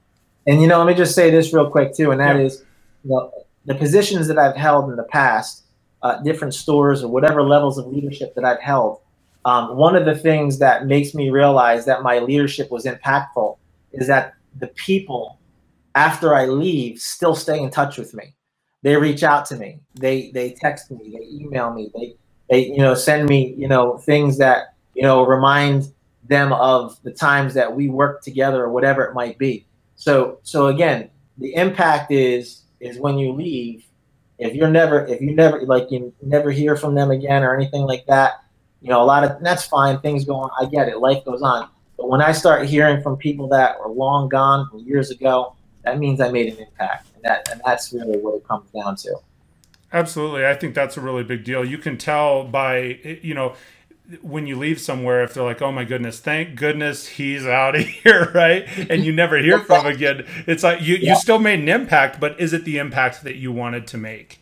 and, 0.47 0.63
you 0.63 0.67
know 0.67 0.79
let 0.79 0.87
me 0.87 0.95
just 0.95 1.15
say 1.15 1.31
this 1.31 1.53
real 1.53 1.71
quick 1.71 1.95
too 1.95 2.11
and 2.11 2.21
that 2.21 2.37
yeah. 2.37 2.43
is, 2.43 2.65
know, 3.05 3.33
the 3.67 3.75
positions 3.75 4.27
that 4.29 4.39
i've 4.39 4.57
held 4.57 4.91
in 4.91 4.97
the 4.97 5.05
past 5.05 5.65
uh, 6.03 6.21
different 6.23 6.53
stores 6.53 7.05
or 7.05 7.09
whatever 7.09 7.43
levels 7.43 7.79
of 7.79 7.87
leadership 7.87 8.35
that 8.35 8.45
i've 8.45 8.61
held 8.61 8.99
um, 9.45 9.77
one 9.77 9.97
of 9.97 10.05
the 10.05 10.15
things 10.15 10.61
that 10.61 10.87
makes 10.87 11.15
me 11.15 11.31
realize 11.31 11.85
that 11.87 12.03
my 12.03 12.21
leadership 12.21 12.71
was 12.71 12.85
impactful 12.85 13.59
is 13.93 14.07
that 14.07 14.35
the 14.59 14.69
people 14.69 15.39
after 15.95 16.35
I 16.35 16.47
leave 16.47 16.99
still 16.99 17.35
stay 17.35 17.61
in 17.61 17.71
touch 17.71 17.99
with 17.99 18.15
me. 18.15 18.35
They 18.83 18.97
reach 18.97 19.23
out 19.23 19.47
to 19.47 19.57
me. 19.57 19.81
They 19.95 20.31
they 20.33 20.53
text 20.53 20.91
me. 20.91 20.99
They 21.13 21.45
email 21.45 21.73
me. 21.73 21.91
They 21.95 22.15
they 22.51 22.67
you 22.67 22.79
know 22.79 22.95
send 22.95 23.29
me 23.29 23.55
you 23.57 23.69
know 23.69 23.99
things 23.99 24.39
that 24.39 24.72
you 24.95 25.03
know 25.03 25.25
remind 25.25 25.93
them 26.25 26.53
of 26.53 26.99
the 27.03 27.11
times 27.11 27.55
that 27.55 27.75
we 27.75 27.89
worked 27.89 28.25
together 28.25 28.63
or 28.63 28.71
whatever 28.71 29.05
it 29.05 29.15
might 29.15 29.39
be. 29.39 29.67
So 29.97 30.39
so 30.43 30.69
again, 30.69 31.11
the 31.39 31.55
impact 31.55 32.11
is 32.11 32.63
is 32.81 32.99
when 32.99 33.19
you 33.19 33.33
leave. 33.33 33.85
If 34.39 34.55
you're 34.55 34.71
never 34.71 35.07
if 35.07 35.21
you 35.21 35.35
never 35.35 35.61
like 35.63 35.91
you 35.91 36.13
never 36.23 36.51
hear 36.51 36.77
from 36.77 36.95
them 36.95 37.11
again 37.11 37.45
or 37.45 37.55
anything 37.55 37.83
like 37.83 38.07
that, 38.07 38.43
you 38.81 38.89
know, 38.89 39.01
a 39.01 39.05
lot 39.05 39.25
of 39.25 39.43
that's 39.43 39.65
fine. 39.65 40.01
Things 40.01 40.25
go 40.25 40.37
on. 40.37 40.51
I 40.61 40.69
get 40.69 40.89
it. 40.89 40.99
Life 40.99 41.25
goes 41.25 41.43
on. 41.43 41.69
But 41.97 42.09
when 42.09 42.21
I 42.21 42.33
start 42.33 42.67
hearing 42.67 43.01
from 43.03 43.17
people 43.17 43.49
that 43.49 43.79
were 43.79 43.89
long 43.89 44.29
gone 44.29 44.69
from 44.69 44.81
years 44.81 45.11
ago, 45.11 45.55
that 45.85 45.99
means 45.99 46.21
I 46.21 46.31
made 46.31 46.53
an 46.53 46.59
impact, 46.59 47.09
and 47.15 47.23
that 47.25 47.49
and 47.51 47.61
that's 47.65 47.93
really 47.93 48.19
what 48.19 48.35
it 48.35 48.47
comes 48.47 48.69
down 48.71 48.97
to. 48.97 49.17
Absolutely, 49.93 50.47
I 50.47 50.55
think 50.55 50.75
that's 50.75 50.97
a 50.97 51.01
really 51.01 51.23
big 51.23 51.45
deal. 51.45 51.65
You 51.65 51.79
can 51.79 51.97
tell 51.99 52.45
by 52.45 52.99
you 53.23 53.35
know 53.35 53.55
when 54.21 54.47
you 54.47 54.57
leave 54.57 54.81
somewhere 54.81 55.23
if 55.23 55.35
they're 55.35 55.45
like, 55.45 55.63
"Oh 55.63 55.73
my 55.73 55.85
goodness, 55.85 56.19
thank 56.19 56.57
goodness 56.57 57.07
he's 57.07 57.47
out 57.47 57.77
of 57.77 57.83
here," 57.87 58.31
right? 58.35 58.67
And 58.91 59.05
you 59.05 59.13
never 59.13 59.39
hear 59.39 59.61
from 59.61 59.87
him 59.87 59.93
again. 59.93 60.27
It's 60.47 60.63
like 60.63 60.83
you 60.83 60.97
yeah. 60.97 61.11
you 61.11 61.17
still 61.17 61.39
made 61.39 61.61
an 61.61 61.69
impact, 61.69 62.21
but 62.21 62.39
is 62.41 62.53
it 62.53 62.65
the 62.65 62.79
impact 62.79 63.25
that 63.25 63.37
you 63.37 63.53
wanted 63.53 63.87
to 63.89 63.99
make? 63.99 64.41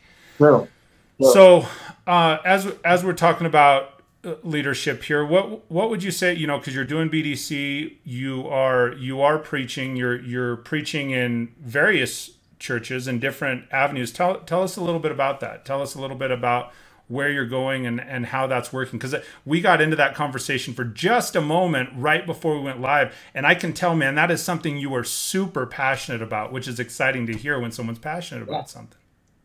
So, 1.32 1.66
uh, 2.06 2.38
as 2.44 2.72
as 2.84 3.04
we're 3.04 3.12
talking 3.12 3.46
about 3.46 4.02
uh, 4.24 4.34
leadership 4.42 5.02
here, 5.04 5.24
what 5.24 5.70
what 5.70 5.90
would 5.90 6.02
you 6.02 6.10
say? 6.10 6.34
You 6.34 6.46
know, 6.46 6.58
because 6.58 6.74
you're 6.74 6.84
doing 6.84 7.10
BDC, 7.10 7.96
you 8.04 8.48
are 8.48 8.92
you 8.94 9.20
are 9.20 9.38
preaching. 9.38 9.96
You're 9.96 10.18
you're 10.20 10.56
preaching 10.56 11.10
in 11.10 11.52
various 11.60 12.32
churches 12.58 13.06
and 13.06 13.20
different 13.20 13.64
avenues. 13.70 14.12
Tell 14.12 14.40
tell 14.40 14.62
us 14.62 14.76
a 14.76 14.82
little 14.82 15.00
bit 15.00 15.12
about 15.12 15.40
that. 15.40 15.64
Tell 15.64 15.82
us 15.82 15.94
a 15.94 16.00
little 16.00 16.16
bit 16.16 16.30
about 16.30 16.72
where 17.10 17.28
you're 17.28 17.44
going 17.44 17.86
and, 17.86 18.00
and 18.00 18.26
how 18.26 18.46
that's 18.46 18.72
working. 18.72 18.98
Because 18.98 19.16
we 19.44 19.60
got 19.60 19.80
into 19.80 19.96
that 19.96 20.14
conversation 20.14 20.72
for 20.72 20.84
just 20.84 21.34
a 21.34 21.40
moment 21.40 21.90
right 21.96 22.24
before 22.24 22.54
we 22.54 22.62
went 22.62 22.80
live. 22.80 23.14
And 23.34 23.46
i 23.46 23.54
can 23.54 23.72
tell 23.72 23.96
man 23.96 24.14
that 24.14 24.30
is 24.30 24.42
something 24.42 24.76
you 24.76 24.94
are 24.94 25.04
super 25.04 25.66
passionate 25.66 26.22
about 26.22 26.52
which 26.52 26.68
is 26.68 26.78
exciting 26.78 27.26
to 27.26 27.32
hear 27.32 27.58
when 27.60 27.72
someone's 27.72 27.98
passionate 27.98 28.42
about 28.42 28.52
yeah. 28.52 28.64
something. 28.64 28.98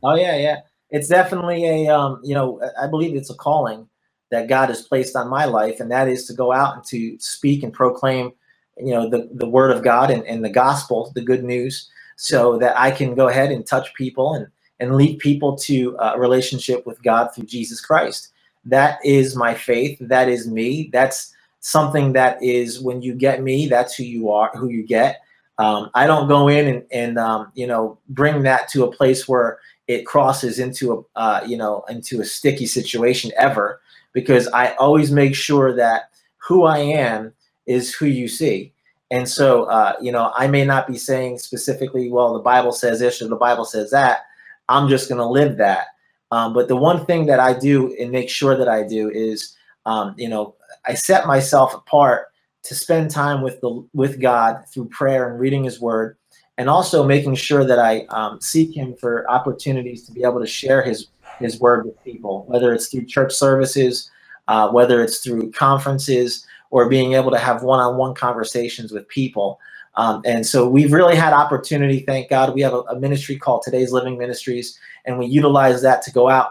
Oh 0.03 0.15
yeah 0.15 0.37
yeah. 0.37 0.57
It's 0.91 1.07
definitely 1.07 1.65
a 1.65 1.93
um, 1.93 2.21
you 2.23 2.35
know 2.35 2.61
i 2.81 2.87
believe 2.87 3.15
it's 3.15 3.29
a 3.29 3.35
calling 3.35 3.89
that 4.31 4.47
god 4.47 4.69
has 4.69 4.83
placed 4.83 5.15
on 5.15 5.29
my 5.29 5.45
life 5.45 5.79
and 5.79 5.91
that 5.91 6.07
is 6.07 6.25
to 6.27 6.33
go 6.33 6.53
out 6.53 6.75
and 6.75 6.83
to 6.85 7.17
speak 7.19 7.63
and 7.63 7.73
proclaim 7.73 8.31
you 8.77 8.93
know 8.93 9.09
the, 9.09 9.29
the 9.33 9.49
word 9.49 9.71
of 9.71 9.83
god 9.83 10.11
and, 10.11 10.25
and 10.27 10.45
the 10.45 10.49
gospel 10.49 11.11
the 11.15 11.21
good 11.21 11.43
news 11.43 11.89
so 12.17 12.57
that 12.57 12.77
i 12.77 12.91
can 12.91 13.15
go 13.15 13.27
ahead 13.27 13.51
and 13.51 13.65
touch 13.65 13.93
people 13.95 14.35
and 14.35 14.47
and 14.79 14.95
lead 14.95 15.19
people 15.19 15.55
to 15.55 15.95
a 15.99 16.19
relationship 16.19 16.85
with 16.85 17.01
God 17.03 17.29
through 17.33 17.45
Jesus 17.45 17.79
Christ. 17.79 18.33
That 18.65 18.99
is 19.03 19.35
my 19.35 19.53
faith. 19.53 19.97
That 20.01 20.27
is 20.27 20.47
me. 20.47 20.89
That's 20.91 21.33
something 21.59 22.13
that 22.13 22.41
is 22.43 22.79
when 22.79 23.01
you 23.01 23.13
get 23.13 23.41
me, 23.41 23.67
that's 23.67 23.95
who 23.95 24.03
you 24.03 24.29
are, 24.29 24.51
who 24.53 24.69
you 24.69 24.83
get. 24.83 25.21
Um, 25.57 25.89
I 25.93 26.05
don't 26.05 26.27
go 26.27 26.47
in 26.47 26.67
and, 26.67 26.83
and 26.91 27.17
um, 27.17 27.51
you 27.55 27.65
know 27.65 27.97
bring 28.09 28.43
that 28.43 28.67
to 28.69 28.83
a 28.83 28.91
place 28.91 29.27
where 29.27 29.59
it 29.87 30.05
crosses 30.05 30.59
into 30.59 31.05
a 31.15 31.19
uh, 31.19 31.41
you 31.47 31.57
know 31.57 31.83
into 31.87 32.21
a 32.21 32.25
sticky 32.25 32.67
situation 32.67 33.31
ever, 33.37 33.81
because 34.13 34.47
I 34.49 34.73
always 34.73 35.11
make 35.11 35.33
sure 35.35 35.73
that 35.75 36.09
who 36.37 36.65
I 36.65 36.79
am 36.79 37.33
is 37.65 37.93
who 37.93 38.05
you 38.05 38.27
see. 38.27 38.73
And 39.11 39.27
so, 39.29 39.63
uh, 39.65 39.93
you 40.01 40.11
know, 40.11 40.31
I 40.35 40.47
may 40.47 40.65
not 40.65 40.87
be 40.87 40.97
saying 40.97 41.37
specifically, 41.37 42.09
well, 42.11 42.33
the 42.33 42.39
Bible 42.39 42.71
says 42.71 42.99
this 42.99 43.21
or 43.21 43.27
the 43.27 43.35
Bible 43.35 43.65
says 43.65 43.91
that, 43.91 44.25
I'm 44.69 44.89
just 44.89 45.09
going 45.09 45.19
to 45.19 45.27
live 45.27 45.57
that. 45.57 45.87
Um, 46.31 46.53
but 46.53 46.67
the 46.67 46.75
one 46.75 47.05
thing 47.05 47.25
that 47.27 47.39
I 47.39 47.57
do 47.57 47.95
and 47.99 48.11
make 48.11 48.29
sure 48.29 48.57
that 48.57 48.67
I 48.67 48.83
do 48.83 49.09
is, 49.09 49.55
um, 49.85 50.15
you 50.17 50.27
know, 50.27 50.55
I 50.87 50.93
set 50.95 51.27
myself 51.27 51.73
apart 51.73 52.27
to 52.63 52.75
spend 52.75 53.11
time 53.11 53.41
with 53.41 53.61
the 53.61 53.87
with 53.93 54.19
God 54.19 54.65
through 54.73 54.89
prayer 54.89 55.29
and 55.29 55.39
reading 55.39 55.63
His 55.63 55.79
Word, 55.79 56.17
and 56.57 56.67
also 56.67 57.05
making 57.05 57.35
sure 57.35 57.63
that 57.63 57.77
I 57.77 58.05
um, 58.09 58.41
seek 58.41 58.75
Him 58.75 58.95
for 58.95 59.29
opportunities 59.29 60.03
to 60.07 60.11
be 60.11 60.23
able 60.23 60.39
to 60.39 60.47
share 60.47 60.81
His 60.81 61.07
His 61.39 61.59
Word 61.59 61.85
with 61.85 62.03
people, 62.03 62.43
whether 62.47 62.73
it's 62.73 62.87
through 62.87 63.05
church 63.05 63.33
services, 63.33 64.09
uh, 64.47 64.69
whether 64.69 65.03
it's 65.03 65.19
through 65.19 65.51
conferences, 65.51 66.45
or 66.71 66.89
being 66.89 67.13
able 67.13 67.31
to 67.31 67.37
have 67.37 67.61
one-on-one 67.61 68.15
conversations 68.15 68.91
with 68.91 69.07
people. 69.07 69.59
Um, 69.97 70.21
and 70.25 70.45
so 70.45 70.67
we've 70.67 70.91
really 70.91 71.15
had 71.15 71.33
opportunity. 71.33 72.01
Thank 72.01 72.29
God, 72.29 72.53
we 72.53 72.61
have 72.61 72.73
a, 72.73 72.81
a, 72.81 72.99
ministry 72.99 73.37
called 73.37 73.61
Today's 73.63 73.91
Living 73.91 74.17
Ministries, 74.17 74.77
and 75.05 75.17
we 75.17 75.25
utilize 75.25 75.81
that 75.83 76.01
to 76.03 76.11
go 76.11 76.29
out. 76.29 76.49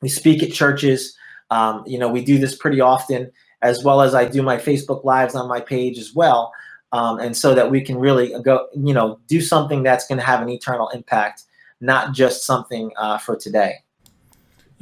We 0.00 0.08
speak 0.08 0.42
at 0.42 0.52
churches. 0.52 1.16
Um, 1.50 1.84
you 1.86 1.98
know, 1.98 2.08
we 2.08 2.24
do 2.24 2.38
this 2.38 2.56
pretty 2.56 2.80
often, 2.80 3.30
as 3.62 3.84
well 3.84 4.00
as 4.00 4.14
I 4.14 4.24
do 4.24 4.42
my 4.42 4.56
Facebook 4.56 5.04
lives 5.04 5.34
on 5.34 5.48
my 5.48 5.60
page 5.60 5.98
as 5.98 6.14
well, 6.14 6.52
um, 6.92 7.18
and 7.18 7.36
so 7.36 7.54
that 7.54 7.70
we 7.70 7.82
can 7.82 7.98
really 7.98 8.34
go, 8.42 8.66
you 8.74 8.94
know, 8.94 9.20
do 9.28 9.40
something 9.40 9.82
that's 9.82 10.06
going 10.06 10.18
to 10.18 10.24
have 10.24 10.42
an 10.42 10.48
eternal 10.48 10.88
impact, 10.88 11.44
not 11.80 12.14
just 12.14 12.44
something 12.44 12.90
uh, 12.96 13.18
for 13.18 13.36
today. 13.36 13.76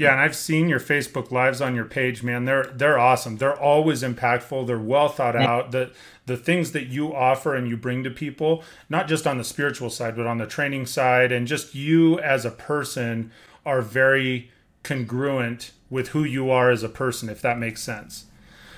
Yeah, 0.00 0.12
and 0.12 0.20
I've 0.22 0.34
seen 0.34 0.70
your 0.70 0.80
Facebook 0.80 1.30
lives 1.30 1.60
on 1.60 1.74
your 1.74 1.84
page, 1.84 2.22
man. 2.22 2.46
They're 2.46 2.72
they're 2.74 2.98
awesome. 2.98 3.36
They're 3.36 3.60
always 3.60 4.02
impactful. 4.02 4.66
They're 4.66 4.78
well 4.78 5.10
thought 5.10 5.36
out. 5.36 5.72
The 5.72 5.92
the 6.24 6.38
things 6.38 6.72
that 6.72 6.86
you 6.86 7.14
offer 7.14 7.54
and 7.54 7.68
you 7.68 7.76
bring 7.76 8.02
to 8.04 8.10
people, 8.10 8.64
not 8.88 9.08
just 9.08 9.26
on 9.26 9.36
the 9.36 9.44
spiritual 9.44 9.90
side, 9.90 10.16
but 10.16 10.26
on 10.26 10.38
the 10.38 10.46
training 10.46 10.86
side, 10.86 11.32
and 11.32 11.46
just 11.46 11.74
you 11.74 12.18
as 12.20 12.46
a 12.46 12.50
person 12.50 13.30
are 13.66 13.82
very 13.82 14.50
congruent 14.84 15.72
with 15.90 16.08
who 16.08 16.24
you 16.24 16.48
are 16.48 16.70
as 16.70 16.82
a 16.82 16.88
person, 16.88 17.28
if 17.28 17.42
that 17.42 17.58
makes 17.58 17.82
sense. 17.82 18.24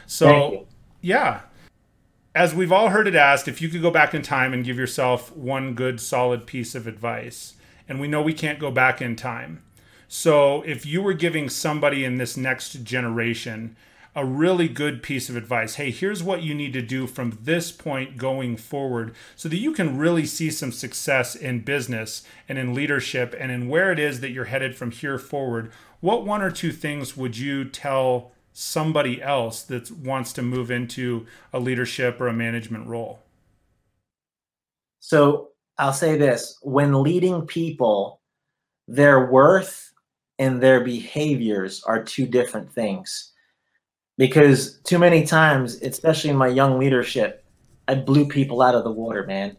So, 0.09 0.67
yeah. 1.01 1.43
As 2.35 2.53
we've 2.53 2.73
all 2.73 2.89
heard 2.89 3.07
it 3.07 3.15
asked, 3.15 3.47
if 3.47 3.63
you 3.63 3.69
could 3.69 3.83
go 3.83 3.93
back 3.93 4.13
in 4.13 4.23
time 4.23 4.53
and 4.53 4.65
give 4.65 4.77
yourself 4.77 5.33
one 5.37 5.75
good 5.75 6.01
solid 6.01 6.49
piece 6.49 6.75
of 6.75 6.89
advice, 6.89 7.55
and 7.89 8.01
we 8.01 8.09
know 8.09 8.23
we 8.23 8.35
can't 8.35 8.59
go 8.59 8.73
back 8.73 9.01
in 9.01 9.15
time 9.15 9.63
so 10.15 10.61
if 10.67 10.85
you 10.85 11.01
were 11.01 11.15
giving 11.15 11.49
somebody 11.49 12.05
in 12.05 12.19
this 12.19 12.37
next 12.37 12.85
generation 12.85 13.75
a 14.15 14.27
really 14.27 14.69
good 14.69 15.03
piece 15.03 15.31
of 15.31 15.37
advice, 15.37 15.77
hey, 15.77 15.91
here's 15.91 16.23
what 16.23 16.43
you 16.43 16.55
need 16.55 16.75
to 16.75 16.83
do 16.83 17.07
from 17.07 17.39
this 17.41 17.73
point 17.73 18.19
going 18.19 18.59
forward 18.59 19.15
so 19.37 19.49
that 19.49 19.57
you 19.57 19.73
can 19.73 19.97
really 19.97 20.27
see 20.27 20.51
some 20.51 20.71
success 20.71 21.35
in 21.35 21.61
business 21.61 22.25
and 22.47 22.59
in 22.59 22.75
leadership 22.75 23.35
and 23.41 23.51
in 23.51 23.71
where 23.71 23.91
it 23.91 23.99
is 23.99 24.21
that 24.21 24.33
you're 24.33 24.45
headed 24.45 24.77
from 24.77 24.91
here 24.91 25.19
forward, 25.19 25.73
what 26.01 26.27
one 26.27 26.43
or 26.43 26.51
two 26.51 26.73
things 26.73 27.17
would 27.17 27.39
you 27.39 27.65
tell 27.65 28.33
somebody 28.53 29.23
else 29.23 29.63
that 29.63 29.91
wants 29.91 30.35
to 30.35 30.43
move 30.43 30.71
into 30.71 31.27
a 31.55 31.59
leadership 31.59 32.21
or 32.21 32.29
a 32.29 32.35
management 32.35 32.87
role? 32.87 33.21
So 35.01 35.53
I'll 35.79 35.95
say 35.95 36.19
this 36.19 36.59
when 36.61 37.03
leading 37.03 37.47
people, 37.47 38.21
their 38.87 39.33
worth 39.33 39.92
and 40.43 40.61
their 40.61 40.81
behaviors 40.81 41.85
are 41.85 42.03
two 42.03 42.27
different 42.27 42.73
things. 42.73 43.31
Because 44.19 44.81
too 44.81 44.99
many 44.99 45.25
times, 45.25 45.81
especially 45.83 46.31
in 46.31 46.37
my 46.37 46.49
young 46.49 46.81
leadership, 46.81 47.45
I 47.87 47.95
blew 47.95 48.27
people 48.27 48.61
out 48.61 48.75
of 48.75 48.83
the 48.83 48.91
water, 48.91 49.25
man. 49.25 49.57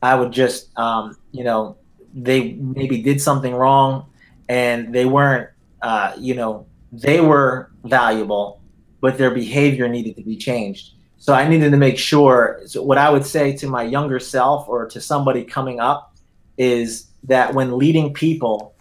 I 0.00 0.14
would 0.14 0.32
just, 0.32 0.76
um, 0.78 1.18
you 1.32 1.44
know, 1.44 1.76
they 2.14 2.54
maybe 2.54 3.02
did 3.02 3.20
something 3.20 3.54
wrong 3.54 4.06
and 4.48 4.94
they 4.94 5.04
weren't, 5.04 5.50
uh, 5.82 6.14
you 6.18 6.34
know, 6.34 6.66
they 6.90 7.20
were 7.20 7.70
valuable, 7.84 8.62
but 9.02 9.18
their 9.18 9.30
behavior 9.30 9.86
needed 9.86 10.16
to 10.16 10.22
be 10.22 10.36
changed. 10.36 10.94
So 11.18 11.34
I 11.34 11.46
needed 11.46 11.70
to 11.72 11.76
make 11.76 11.98
sure. 11.98 12.62
So 12.64 12.82
what 12.82 12.96
I 12.96 13.10
would 13.10 13.26
say 13.26 13.54
to 13.58 13.66
my 13.66 13.82
younger 13.82 14.18
self 14.18 14.66
or 14.66 14.88
to 14.88 15.00
somebody 15.00 15.44
coming 15.44 15.78
up 15.78 16.16
is 16.56 17.08
that 17.24 17.52
when 17.52 17.76
leading 17.76 18.14
people, 18.14 18.71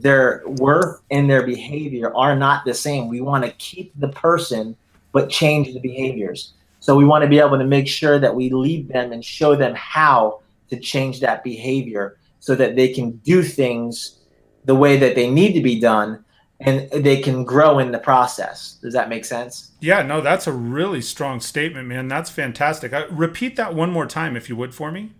their 0.00 0.42
worth 0.46 1.00
and 1.10 1.28
their 1.28 1.46
behavior 1.46 2.14
are 2.14 2.36
not 2.36 2.64
the 2.64 2.74
same. 2.74 3.08
We 3.08 3.20
want 3.20 3.44
to 3.44 3.50
keep 3.52 3.92
the 3.98 4.08
person, 4.08 4.76
but 5.12 5.30
change 5.30 5.72
the 5.72 5.80
behaviors. 5.80 6.52
So 6.80 6.96
we 6.96 7.04
want 7.04 7.22
to 7.22 7.28
be 7.28 7.38
able 7.38 7.58
to 7.58 7.64
make 7.64 7.88
sure 7.88 8.18
that 8.18 8.34
we 8.34 8.50
lead 8.50 8.88
them 8.88 9.12
and 9.12 9.24
show 9.24 9.56
them 9.56 9.74
how 9.74 10.40
to 10.70 10.78
change 10.78 11.20
that 11.20 11.42
behavior 11.42 12.18
so 12.40 12.54
that 12.54 12.76
they 12.76 12.88
can 12.88 13.12
do 13.18 13.42
things 13.42 14.18
the 14.64 14.74
way 14.74 14.96
that 14.96 15.14
they 15.14 15.30
need 15.30 15.52
to 15.54 15.60
be 15.60 15.80
done 15.80 16.24
and 16.60 16.90
they 16.90 17.20
can 17.20 17.44
grow 17.44 17.78
in 17.78 17.92
the 17.92 17.98
process. 17.98 18.78
Does 18.80 18.94
that 18.94 19.08
make 19.08 19.24
sense? 19.24 19.72
Yeah, 19.80 20.02
no, 20.02 20.20
that's 20.20 20.46
a 20.46 20.52
really 20.52 21.02
strong 21.02 21.40
statement, 21.40 21.86
man. 21.86 22.08
That's 22.08 22.30
fantastic. 22.30 22.92
I, 22.92 23.04
repeat 23.04 23.56
that 23.56 23.74
one 23.74 23.90
more 23.90 24.06
time, 24.06 24.36
if 24.36 24.48
you 24.48 24.56
would, 24.56 24.74
for 24.74 24.90
me. 24.90 25.12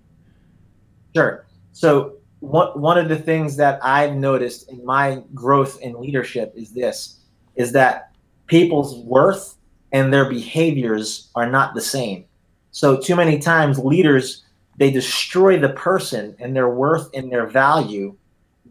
Sure. 1.14 1.44
So 1.72 2.15
one 2.46 2.80
one 2.80 2.98
of 2.98 3.08
the 3.08 3.16
things 3.18 3.56
that 3.56 3.80
I've 3.82 4.14
noticed 4.14 4.70
in 4.70 4.84
my 4.84 5.22
growth 5.34 5.80
in 5.80 6.00
leadership 6.00 6.52
is 6.56 6.72
this 6.72 7.20
is 7.56 7.72
that 7.72 8.12
people's 8.46 8.96
worth 8.98 9.56
and 9.92 10.12
their 10.12 10.28
behaviors 10.28 11.30
are 11.34 11.48
not 11.48 11.74
the 11.74 11.80
same. 11.80 12.24
So 12.70 13.00
too 13.00 13.16
many 13.16 13.38
times 13.38 13.78
leaders 13.78 14.44
they 14.78 14.90
destroy 14.90 15.58
the 15.58 15.70
person 15.70 16.36
and 16.38 16.54
their 16.54 16.68
worth 16.68 17.08
and 17.14 17.32
their 17.32 17.46
value 17.46 18.16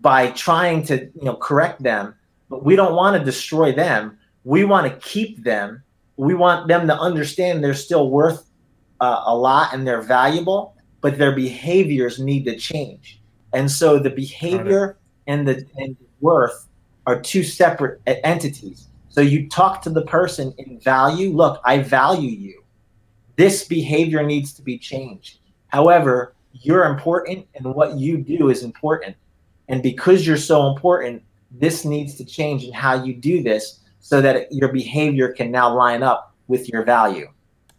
by 0.01 0.29
trying 0.31 0.83
to 0.83 1.05
you 1.15 1.25
know 1.25 1.35
correct 1.35 1.83
them, 1.83 2.15
but 2.49 2.63
we 2.63 2.75
don't 2.75 2.95
want 2.95 3.17
to 3.17 3.25
destroy 3.25 3.73
them. 3.73 4.17
We 4.43 4.63
want 4.63 4.87
to 4.87 4.99
keep 4.99 5.43
them. 5.43 5.83
We 6.15 6.33
want 6.33 6.67
them 6.67 6.87
to 6.87 6.97
understand 6.97 7.63
they're 7.63 7.73
still 7.73 8.09
worth 8.09 8.47
uh, 9.01 9.23
a 9.25 9.35
lot 9.35 9.73
and 9.73 9.85
they're 9.85 10.01
valuable, 10.01 10.75
but 11.01 11.17
their 11.17 11.33
behaviors 11.33 12.19
need 12.19 12.45
to 12.45 12.55
change. 12.55 13.19
And 13.55 13.71
so 13.71 13.97
the 13.97 14.09
behavior 14.09 14.97
and 15.27 15.47
the, 15.47 15.65
and 15.77 15.95
worth 16.19 16.67
are 17.07 17.19
two 17.21 17.41
separate 17.41 18.01
entities. 18.05 18.89
So 19.07 19.21
you 19.21 19.47
talk 19.47 19.81
to 19.83 19.89
the 19.89 20.01
person 20.03 20.53
in 20.57 20.77
value. 20.81 21.29
Look, 21.31 21.61
I 21.63 21.79
value 21.79 22.31
you. 22.31 22.61
this 23.37 23.65
behavior 23.65 24.23
needs 24.23 24.53
to 24.53 24.61
be 24.61 24.77
changed. 24.77 25.39
However, 25.67 26.35
you're 26.53 26.85
important 26.85 27.47
and 27.55 27.73
what 27.73 27.97
you 27.97 28.17
do 28.17 28.49
is 28.49 28.63
important. 28.63 29.15
And 29.67 29.81
because 29.81 30.27
you're 30.27 30.37
so 30.37 30.67
important, 30.67 31.23
this 31.51 31.85
needs 31.85 32.15
to 32.15 32.25
change 32.25 32.63
in 32.63 32.73
how 32.73 33.03
you 33.03 33.13
do 33.13 33.41
this 33.41 33.79
so 33.99 34.21
that 34.21 34.51
your 34.51 34.69
behavior 34.69 35.31
can 35.31 35.51
now 35.51 35.73
line 35.73 36.03
up 36.03 36.33
with 36.47 36.69
your 36.69 36.83
value. 36.83 37.27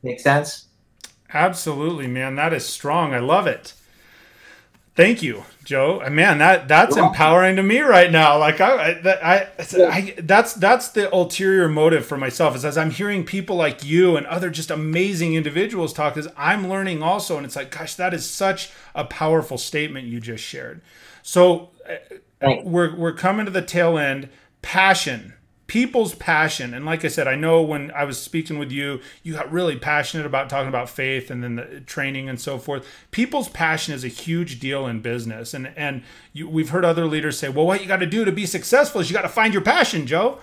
Make 0.02 0.20
sense? 0.20 0.66
Absolutely, 1.32 2.06
man. 2.06 2.34
That 2.36 2.52
is 2.52 2.66
strong. 2.66 3.14
I 3.14 3.18
love 3.18 3.46
it. 3.46 3.74
Thank 4.96 5.22
you, 5.22 5.44
Joe. 5.62 6.00
Uh, 6.02 6.08
man, 6.08 6.38
that 6.38 6.68
that's 6.68 6.96
empowering 6.96 7.56
to 7.56 7.62
me 7.62 7.80
right 7.80 8.10
now. 8.10 8.38
Like 8.38 8.62
I, 8.62 8.92
I, 8.92 9.22
I, 9.22 9.48
I, 9.58 10.14
that's 10.18 10.54
that's 10.54 10.88
the 10.88 11.12
ulterior 11.14 11.68
motive 11.68 12.06
for 12.06 12.16
myself 12.16 12.56
is 12.56 12.64
as 12.64 12.78
I'm 12.78 12.90
hearing 12.90 13.22
people 13.22 13.56
like 13.56 13.84
you 13.84 14.16
and 14.16 14.26
other 14.26 14.48
just 14.48 14.70
amazing 14.70 15.34
individuals 15.34 15.92
talk, 15.92 16.16
is 16.16 16.28
I'm 16.34 16.70
learning 16.70 17.02
also, 17.02 17.36
and 17.36 17.44
it's 17.44 17.56
like, 17.56 17.70
gosh, 17.70 17.94
that 17.96 18.14
is 18.14 18.28
such 18.28 18.70
a 18.94 19.04
powerful 19.04 19.58
statement 19.58 20.06
you 20.08 20.18
just 20.18 20.42
shared. 20.42 20.80
So 21.22 21.72
uh, 22.40 22.54
we're 22.64 22.96
we're 22.96 23.12
coming 23.12 23.44
to 23.44 23.52
the 23.52 23.62
tail 23.62 23.98
end. 23.98 24.30
Passion 24.62 25.34
people's 25.66 26.14
passion. 26.14 26.74
And 26.74 26.84
like 26.84 27.04
i 27.04 27.08
said 27.08 27.26
i 27.26 27.34
know 27.34 27.62
when 27.62 27.90
i 27.92 28.04
was 28.04 28.20
speaking 28.20 28.58
with 28.58 28.70
you 28.70 29.00
you 29.22 29.32
got 29.32 29.50
really 29.50 29.76
passionate 29.76 30.26
about 30.26 30.48
talking 30.48 30.68
about 30.68 30.88
faith 30.88 31.30
and 31.30 31.42
then 31.42 31.56
the 31.56 31.80
training 31.80 32.28
and 32.28 32.40
so 32.40 32.58
forth. 32.58 32.86
People's 33.10 33.48
passion 33.48 33.94
is 33.94 34.04
a 34.04 34.08
huge 34.08 34.60
deal 34.60 34.86
in 34.86 35.00
business. 35.00 35.54
And 35.54 35.72
and 35.76 36.02
you, 36.32 36.48
we've 36.48 36.70
heard 36.70 36.84
other 36.84 37.06
leaders 37.06 37.38
say 37.38 37.48
well 37.48 37.66
what 37.66 37.80
you 37.80 37.88
got 37.88 37.96
to 37.98 38.06
do 38.06 38.24
to 38.24 38.32
be 38.32 38.46
successful 38.46 39.00
is 39.00 39.10
you 39.10 39.14
got 39.14 39.22
to 39.22 39.28
find 39.28 39.52
your 39.52 39.62
passion 39.62 40.06
joe. 40.06 40.38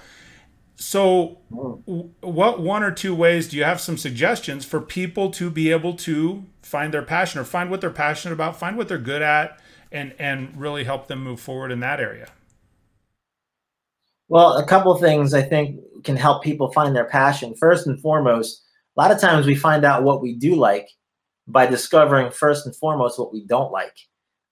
So 0.75 1.37
what 1.49 2.59
one 2.59 2.83
or 2.83 2.91
two 2.91 3.15
ways 3.15 3.47
do 3.47 3.57
you 3.57 3.63
have 3.63 3.79
some 3.79 3.97
suggestions 3.97 4.65
for 4.65 4.81
people 4.81 5.29
to 5.31 5.49
be 5.49 5.71
able 5.71 5.93
to 5.97 6.45
find 6.61 6.93
their 6.93 7.03
passion 7.03 7.39
or 7.39 7.43
find 7.43 7.69
what 7.69 7.79
they're 7.79 7.91
passionate 7.91 8.33
about 8.33 8.57
find 8.57 8.77
what 8.77 8.87
they're 8.87 8.97
good 8.97 9.21
at 9.21 9.59
and 9.91 10.13
and 10.17 10.59
really 10.59 10.83
help 10.83 11.07
them 11.07 11.23
move 11.23 11.39
forward 11.39 11.71
in 11.71 11.79
that 11.79 11.99
area 11.99 12.27
well, 14.33 14.57
a 14.57 14.65
couple 14.65 14.91
of 14.91 14.99
things 14.99 15.35
I 15.35 15.43
think 15.43 15.79
can 16.03 16.15
help 16.15 16.43
people 16.43 16.71
find 16.71 16.95
their 16.95 17.05
passion. 17.05 17.53
First 17.53 17.85
and 17.85 18.01
foremost, 18.01 18.63
a 18.97 18.99
lot 18.99 19.11
of 19.11 19.21
times 19.21 19.45
we 19.45 19.53
find 19.53 19.85
out 19.85 20.01
what 20.01 20.23
we 20.23 20.33
do 20.33 20.55
like 20.55 20.89
by 21.47 21.67
discovering 21.67 22.31
first 22.31 22.65
and 22.65 22.75
foremost 22.75 23.19
what 23.19 23.31
we 23.31 23.45
don't 23.45 23.71
like. 23.71 23.95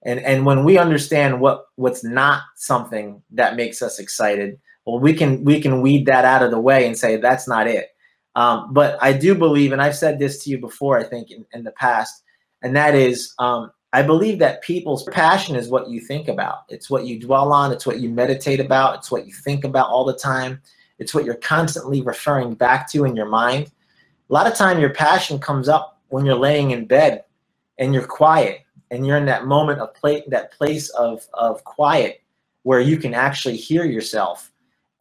And 0.05 0.19
and 0.19 0.45
when 0.45 0.63
we 0.65 0.77
understand 0.77 1.41
what 1.41 1.65
what's 1.77 2.03
not 2.03 2.43
something 2.57 3.23
that 3.31 3.55
makes 3.55 3.81
us 3.81 3.97
excited, 3.97 4.59
well, 4.85 4.99
we 4.99 5.15
can 5.15 5.43
we 5.43 5.59
can 5.59 5.81
weed 5.81 6.05
that 6.05 6.25
out 6.25 6.43
of 6.43 6.51
the 6.51 6.59
way 6.59 6.85
and 6.85 6.95
say 6.95 7.17
that's 7.17 7.47
not 7.47 7.65
it. 7.65 7.87
Um, 8.35 8.71
but 8.71 8.99
I 9.01 9.13
do 9.13 9.33
believe, 9.33 9.71
and 9.71 9.81
I've 9.81 9.95
said 9.95 10.19
this 10.19 10.43
to 10.43 10.51
you 10.51 10.59
before, 10.59 10.99
I 10.99 11.05
think 11.05 11.31
in, 11.31 11.43
in 11.53 11.63
the 11.63 11.71
past, 11.71 12.21
and 12.61 12.75
that 12.75 12.93
is 12.93 13.33
um, 13.39 13.71
I 13.93 14.01
believe 14.01 14.39
that 14.39 14.61
people's 14.61 15.03
passion 15.03 15.55
is 15.55 15.67
what 15.67 15.89
you 15.89 15.99
think 15.99 16.27
about. 16.29 16.63
It's 16.69 16.89
what 16.89 17.05
you 17.05 17.19
dwell 17.19 17.51
on. 17.51 17.71
It's 17.71 17.85
what 17.85 17.99
you 17.99 18.09
meditate 18.09 18.59
about. 18.59 18.99
It's 18.99 19.11
what 19.11 19.27
you 19.27 19.33
think 19.33 19.65
about 19.65 19.89
all 19.89 20.05
the 20.05 20.15
time. 20.15 20.61
It's 20.97 21.13
what 21.13 21.25
you're 21.25 21.35
constantly 21.35 22.01
referring 22.01 22.53
back 22.53 22.89
to 22.91 23.03
in 23.05 23.15
your 23.15 23.27
mind. 23.27 23.71
A 24.29 24.33
lot 24.33 24.47
of 24.47 24.53
time, 24.53 24.79
your 24.79 24.93
passion 24.93 25.39
comes 25.39 25.67
up 25.67 25.99
when 26.07 26.25
you're 26.25 26.35
laying 26.35 26.71
in 26.71 26.85
bed 26.85 27.25
and 27.79 27.93
you're 27.93 28.07
quiet 28.07 28.61
and 28.91 29.05
you're 29.05 29.17
in 29.17 29.25
that 29.25 29.45
moment 29.45 29.79
of 29.79 29.93
play, 29.93 30.23
that 30.27 30.51
place 30.51 30.89
of, 30.91 31.27
of 31.33 31.63
quiet 31.63 32.21
where 32.63 32.79
you 32.79 32.97
can 32.97 33.13
actually 33.13 33.57
hear 33.57 33.83
yourself. 33.83 34.51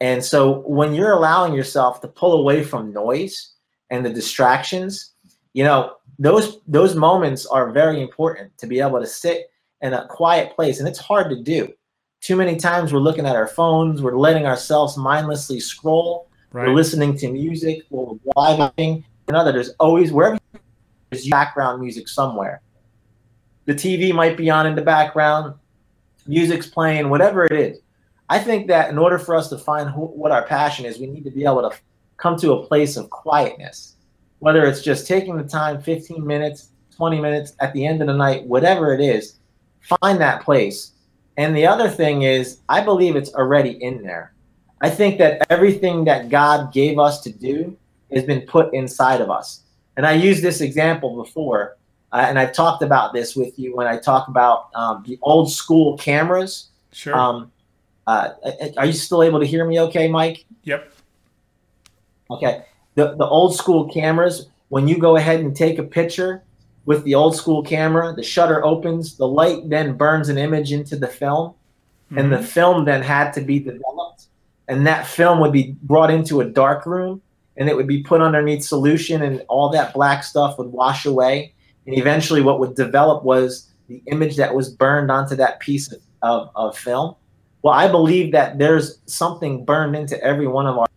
And 0.01 0.23
so 0.23 0.61
when 0.61 0.93
you're 0.93 1.11
allowing 1.11 1.53
yourself 1.53 2.01
to 2.01 2.07
pull 2.07 2.33
away 2.33 2.63
from 2.63 2.91
noise 2.91 3.53
and 3.89 4.03
the 4.05 4.09
distractions, 4.09 5.11
you 5.53 5.63
know, 5.63 5.97
those 6.21 6.59
those 6.67 6.95
moments 6.95 7.47
are 7.47 7.71
very 7.71 7.99
important 7.99 8.55
to 8.59 8.67
be 8.67 8.79
able 8.79 8.99
to 8.99 9.07
sit 9.07 9.49
in 9.81 9.93
a 9.93 10.07
quiet 10.07 10.55
place 10.55 10.79
and 10.79 10.87
it's 10.87 10.99
hard 10.99 11.31
to 11.31 11.41
do. 11.41 11.67
Too 12.21 12.35
many 12.35 12.57
times 12.57 12.93
we're 12.93 12.99
looking 12.99 13.25
at 13.25 13.35
our 13.35 13.47
phones 13.47 14.03
we're 14.03 14.15
letting 14.15 14.45
ourselves 14.45 14.95
mindlessly 14.97 15.59
scroll 15.59 16.29
right. 16.51 16.67
we're 16.67 16.75
listening 16.75 17.17
to 17.17 17.31
music 17.31 17.81
we're 17.89 18.19
driving 18.35 19.03
another 19.29 19.51
there's 19.51 19.71
always 19.79 20.11
wherever 20.11 20.37
there's 21.09 21.27
background 21.27 21.81
music 21.81 22.07
somewhere. 22.07 22.61
The 23.65 23.73
tv 23.73 24.13
might 24.13 24.37
be 24.37 24.51
on 24.51 24.67
in 24.67 24.75
the 24.75 24.83
background 24.83 25.55
music's 26.27 26.67
playing 26.67 27.09
whatever 27.09 27.45
it 27.45 27.53
is. 27.53 27.79
I 28.29 28.37
think 28.37 28.67
that 28.67 28.91
in 28.91 28.99
order 28.99 29.17
for 29.17 29.35
us 29.35 29.49
to 29.49 29.57
find 29.57 29.89
wh- 29.89 30.15
what 30.15 30.31
our 30.31 30.45
passion 30.45 30.85
is 30.85 30.99
we 30.99 31.07
need 31.07 31.23
to 31.23 31.31
be 31.31 31.45
able 31.45 31.67
to 31.67 31.75
come 32.17 32.37
to 32.37 32.53
a 32.53 32.67
place 32.67 32.95
of 32.95 33.09
quietness 33.09 33.95
whether 34.41 34.65
it's 34.65 34.81
just 34.81 35.07
taking 35.07 35.37
the 35.37 35.43
time 35.43 35.81
15 35.81 36.25
minutes 36.25 36.69
20 36.97 37.21
minutes 37.21 37.53
at 37.61 37.71
the 37.73 37.85
end 37.85 38.01
of 38.01 38.07
the 38.07 38.13
night 38.13 38.43
whatever 38.45 38.93
it 38.93 38.99
is 38.99 39.39
find 39.79 40.19
that 40.21 40.43
place. 40.43 40.91
And 41.37 41.55
the 41.55 41.65
other 41.65 41.89
thing 41.89 42.23
is 42.23 42.59
i 42.67 42.81
believe 42.81 43.15
it's 43.15 43.33
already 43.33 43.71
in 43.81 44.03
there. 44.03 44.33
I 44.81 44.89
think 44.89 45.19
that 45.19 45.45
everything 45.49 46.03
that 46.05 46.29
god 46.29 46.73
gave 46.73 46.99
us 46.99 47.21
to 47.21 47.31
do 47.31 47.77
has 48.11 48.23
been 48.23 48.41
put 48.41 48.73
inside 48.73 49.21
of 49.21 49.29
us. 49.29 49.61
And 49.95 50.05
i 50.05 50.13
used 50.13 50.43
this 50.43 50.59
example 50.61 51.15
before 51.23 51.77
uh, 52.11 52.25
and 52.27 52.37
i've 52.37 52.53
talked 52.53 52.83
about 52.83 53.13
this 53.13 53.35
with 53.35 53.57
you 53.57 53.75
when 53.75 53.87
i 53.87 53.97
talk 53.97 54.27
about 54.27 54.69
um, 54.75 55.03
the 55.07 55.17
old 55.21 55.51
school 55.51 55.97
cameras. 55.97 56.69
Sure. 56.93 57.15
Um, 57.15 57.51
uh, 58.07 58.29
are 58.77 58.87
you 58.87 58.93
still 58.93 59.21
able 59.21 59.39
to 59.39 59.45
hear 59.45 59.65
me 59.65 59.79
okay 59.81 60.07
mike? 60.07 60.45
Yep. 60.63 60.91
Okay 62.31 62.65
the, 62.95 63.15
the 63.15 63.25
old 63.25 63.55
school 63.55 63.89
cameras, 63.89 64.49
when 64.69 64.87
you 64.87 64.97
go 64.97 65.15
ahead 65.15 65.39
and 65.39 65.55
take 65.55 65.77
a 65.77 65.83
picture 65.83 66.43
with 66.85 67.03
the 67.03 67.15
old 67.15 67.35
school 67.35 67.63
camera, 67.63 68.13
the 68.13 68.23
shutter 68.23 68.63
opens, 68.65 69.17
the 69.17 69.27
light 69.27 69.69
then 69.69 69.95
burns 69.95 70.29
an 70.29 70.37
image 70.37 70.71
into 70.71 70.95
the 70.95 71.07
film, 71.07 71.51
mm-hmm. 71.51 72.17
and 72.17 72.31
the 72.31 72.37
mm-hmm. 72.37 72.45
film 72.45 72.85
then 72.85 73.01
had 73.01 73.31
to 73.33 73.41
be 73.41 73.59
developed. 73.59 74.25
And 74.67 74.87
that 74.87 75.05
film 75.05 75.39
would 75.39 75.51
be 75.51 75.75
brought 75.83 76.11
into 76.11 76.41
a 76.41 76.45
dark 76.45 76.85
room 76.85 77.21
and 77.57 77.69
it 77.69 77.75
would 77.75 77.87
be 77.87 78.01
put 78.01 78.21
underneath 78.21 78.63
solution, 78.63 79.21
and 79.21 79.43
all 79.49 79.69
that 79.69 79.93
black 79.93 80.23
stuff 80.23 80.57
would 80.57 80.71
wash 80.71 81.05
away. 81.05 81.53
And 81.85 81.97
eventually, 81.97 82.41
what 82.41 82.59
would 82.59 82.75
develop 82.75 83.23
was 83.23 83.69
the 83.87 84.01
image 84.07 84.37
that 84.37 84.55
was 84.55 84.69
burned 84.69 85.11
onto 85.11 85.35
that 85.35 85.59
piece 85.59 85.91
of, 85.91 86.01
of, 86.21 86.49
of 86.55 86.77
film. 86.77 87.15
Well, 87.61 87.73
I 87.73 87.87
believe 87.89 88.31
that 88.31 88.57
there's 88.57 88.99
something 89.05 89.65
burned 89.65 89.95
into 89.95 90.21
every 90.23 90.47
one 90.47 90.65
of 90.65 90.77
our, 90.77 90.87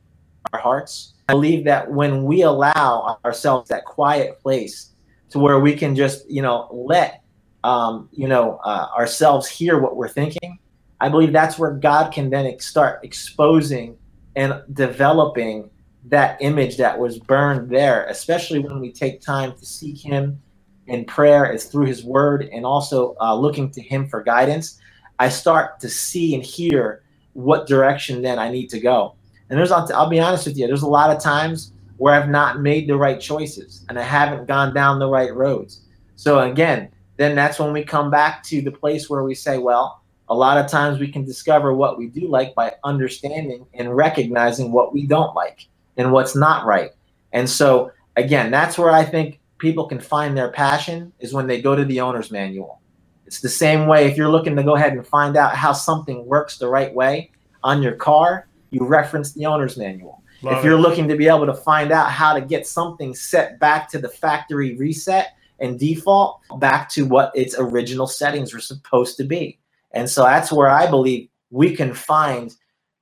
our 0.52 0.60
hearts 0.60 1.13
I 1.28 1.32
believe 1.32 1.64
that 1.64 1.90
when 1.90 2.24
we 2.24 2.42
allow 2.42 3.18
ourselves 3.24 3.68
that 3.70 3.84
quiet 3.84 4.40
place 4.40 4.90
to 5.30 5.38
where 5.38 5.58
we 5.58 5.74
can 5.74 5.96
just, 5.96 6.28
you 6.30 6.42
know, 6.42 6.68
let, 6.70 7.22
um, 7.62 8.08
you 8.12 8.28
know, 8.28 8.60
uh, 8.64 8.88
ourselves 8.96 9.48
hear 9.48 9.78
what 9.78 9.96
we're 9.96 10.08
thinking, 10.08 10.58
I 11.00 11.08
believe 11.08 11.32
that's 11.32 11.58
where 11.58 11.72
God 11.72 12.12
can 12.12 12.30
then 12.30 12.58
start 12.60 13.04
exposing 13.04 13.96
and 14.36 14.62
developing 14.72 15.70
that 16.06 16.36
image 16.42 16.76
that 16.76 16.98
was 16.98 17.18
burned 17.18 17.70
there, 17.70 18.04
especially 18.06 18.58
when 18.58 18.80
we 18.80 18.92
take 18.92 19.20
time 19.20 19.52
to 19.52 19.64
seek 19.64 19.98
Him 19.98 20.40
in 20.86 21.06
prayer, 21.06 21.46
it's 21.46 21.64
through 21.64 21.86
His 21.86 22.04
Word, 22.04 22.48
and 22.52 22.66
also 22.66 23.16
uh, 23.20 23.34
looking 23.34 23.70
to 23.70 23.80
Him 23.80 24.06
for 24.08 24.22
guidance. 24.22 24.78
I 25.18 25.30
start 25.30 25.80
to 25.80 25.88
see 25.88 26.34
and 26.34 26.44
hear 26.44 27.02
what 27.32 27.66
direction 27.66 28.20
then 28.20 28.38
I 28.38 28.50
need 28.50 28.68
to 28.70 28.80
go. 28.80 29.16
And 29.50 29.58
there's, 29.58 29.70
I'll 29.70 30.08
be 30.08 30.20
honest 30.20 30.46
with 30.46 30.56
you, 30.56 30.66
there's 30.66 30.82
a 30.82 30.88
lot 30.88 31.14
of 31.14 31.22
times 31.22 31.72
where 31.96 32.14
I've 32.14 32.28
not 32.28 32.60
made 32.60 32.88
the 32.88 32.96
right 32.96 33.20
choices 33.20 33.84
and 33.88 33.98
I 33.98 34.02
haven't 34.02 34.46
gone 34.46 34.74
down 34.74 34.98
the 34.98 35.08
right 35.08 35.34
roads. 35.34 35.82
So 36.16 36.40
again, 36.40 36.90
then 37.16 37.34
that's 37.34 37.58
when 37.58 37.72
we 37.72 37.84
come 37.84 38.10
back 38.10 38.42
to 38.44 38.60
the 38.62 38.72
place 38.72 39.08
where 39.08 39.22
we 39.22 39.34
say, 39.34 39.58
well, 39.58 40.02
a 40.28 40.34
lot 40.34 40.56
of 40.56 40.70
times 40.70 40.98
we 40.98 41.08
can 41.08 41.24
discover 41.24 41.74
what 41.74 41.98
we 41.98 42.08
do 42.08 42.28
like 42.28 42.54
by 42.54 42.72
understanding 42.82 43.66
and 43.74 43.94
recognizing 43.94 44.72
what 44.72 44.92
we 44.92 45.06
don't 45.06 45.34
like 45.34 45.66
and 45.96 46.10
what's 46.10 46.34
not 46.34 46.64
right. 46.64 46.90
And 47.32 47.48
so 47.48 47.92
again, 48.16 48.50
that's 48.50 48.78
where 48.78 48.90
I 48.90 49.04
think 49.04 49.40
people 49.58 49.86
can 49.86 50.00
find 50.00 50.36
their 50.36 50.50
passion 50.50 51.12
is 51.20 51.32
when 51.32 51.46
they 51.46 51.60
go 51.60 51.76
to 51.76 51.84
the 51.84 52.00
owner's 52.00 52.30
manual. 52.30 52.80
It's 53.26 53.40
the 53.40 53.48
same 53.48 53.86
way 53.86 54.06
if 54.06 54.16
you're 54.16 54.28
looking 54.28 54.56
to 54.56 54.62
go 54.62 54.76
ahead 54.76 54.92
and 54.92 55.06
find 55.06 55.36
out 55.36 55.56
how 55.56 55.72
something 55.72 56.26
works 56.26 56.58
the 56.58 56.68
right 56.68 56.92
way 56.94 57.30
on 57.62 57.82
your 57.82 57.94
car, 57.94 58.48
you 58.74 58.84
reference 58.84 59.32
the 59.32 59.46
owner's 59.46 59.76
manual. 59.76 60.22
Love 60.42 60.58
if 60.58 60.64
you're 60.64 60.74
it. 60.74 60.80
looking 60.80 61.08
to 61.08 61.16
be 61.16 61.28
able 61.28 61.46
to 61.46 61.54
find 61.54 61.92
out 61.92 62.10
how 62.10 62.34
to 62.34 62.40
get 62.40 62.66
something 62.66 63.14
set 63.14 63.58
back 63.58 63.88
to 63.90 63.98
the 63.98 64.08
factory 64.08 64.76
reset 64.76 65.36
and 65.60 65.78
default 65.78 66.40
back 66.58 66.88
to 66.90 67.06
what 67.06 67.32
its 67.34 67.54
original 67.58 68.06
settings 68.06 68.52
were 68.52 68.60
supposed 68.60 69.16
to 69.16 69.24
be. 69.24 69.58
And 69.92 70.10
so 70.10 70.24
that's 70.24 70.52
where 70.52 70.68
I 70.68 70.90
believe 70.90 71.28
we 71.50 71.74
can 71.74 71.94
find 71.94 72.54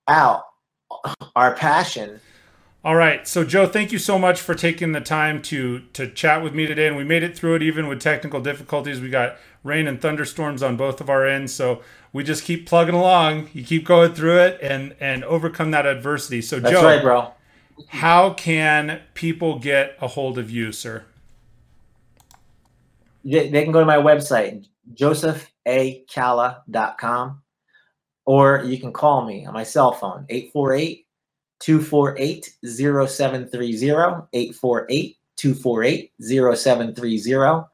out 0.09 0.45
our 1.35 1.55
passion 1.55 2.21
all 2.85 2.97
right. 2.97 3.27
So 3.29 3.45
Joe, 3.45 3.67
thank 3.67 3.93
you 3.93 3.99
so 3.99 4.19
much 4.19 4.41
for 4.41 4.55
taking 4.55 4.93
the 4.93 5.01
time 5.01 5.41
to 5.43 5.81
to 5.93 6.09
chat 6.09 6.43
with 6.43 6.55
me 6.55 6.67
today 6.67 6.89
and 6.89 6.97
we 6.97 7.05
made 7.05 7.23
it 7.23 7.37
through 7.37 7.57
it 7.57 7.63
even 7.63 7.87
with 7.87 8.01
technical 8.01 8.41
difficulties. 8.41 9.01
We 9.01 9.09
got 9.09 9.37
rain 9.63 9.87
and 9.87 10.01
thunderstorms 10.01 10.63
on 10.63 10.77
both 10.77 11.01
of 11.01 11.09
our 11.09 11.27
ends, 11.27 11.55
so 11.55 11.83
we 12.13 12.25
just 12.25 12.45
keep 12.45 12.67
plugging 12.67 12.95
along. 12.95 13.51
You 13.53 13.65
keep 13.65 13.85
going 13.85 14.15
through 14.15 14.39
it 14.39 14.59
and 14.61 14.97
and 15.01 15.25
overcome 15.25 15.71
that 15.71 15.87
adversity. 15.87 16.43
So 16.43 16.59
That's 16.59 16.75
Joe, 16.75 16.85
right, 16.85 17.03
bro. 17.03 17.33
How 17.89 18.35
can 18.35 19.01
people 19.15 19.59
get 19.59 19.97
a 20.01 20.09
hold 20.09 20.39
of 20.39 20.51
you, 20.51 20.73
sir? 20.73 21.05
they, 23.25 23.63
can 23.63 23.73
go 23.73 23.81
to 23.81 23.87
my 23.87 23.97
website, 23.97 24.67
josephacala.com, 24.95 27.43
or 28.25 28.63
you 28.65 28.79
can 28.79 28.93
call 28.93 29.25
me 29.25 29.47
on 29.47 29.55
my 29.55 29.65
cell 29.65 29.93
phone, 29.93 30.27
848 30.29 31.02
248 31.63 32.57
0730, 32.65 33.85
848 34.33 35.17
248 35.37 36.13
0730. 36.21 37.65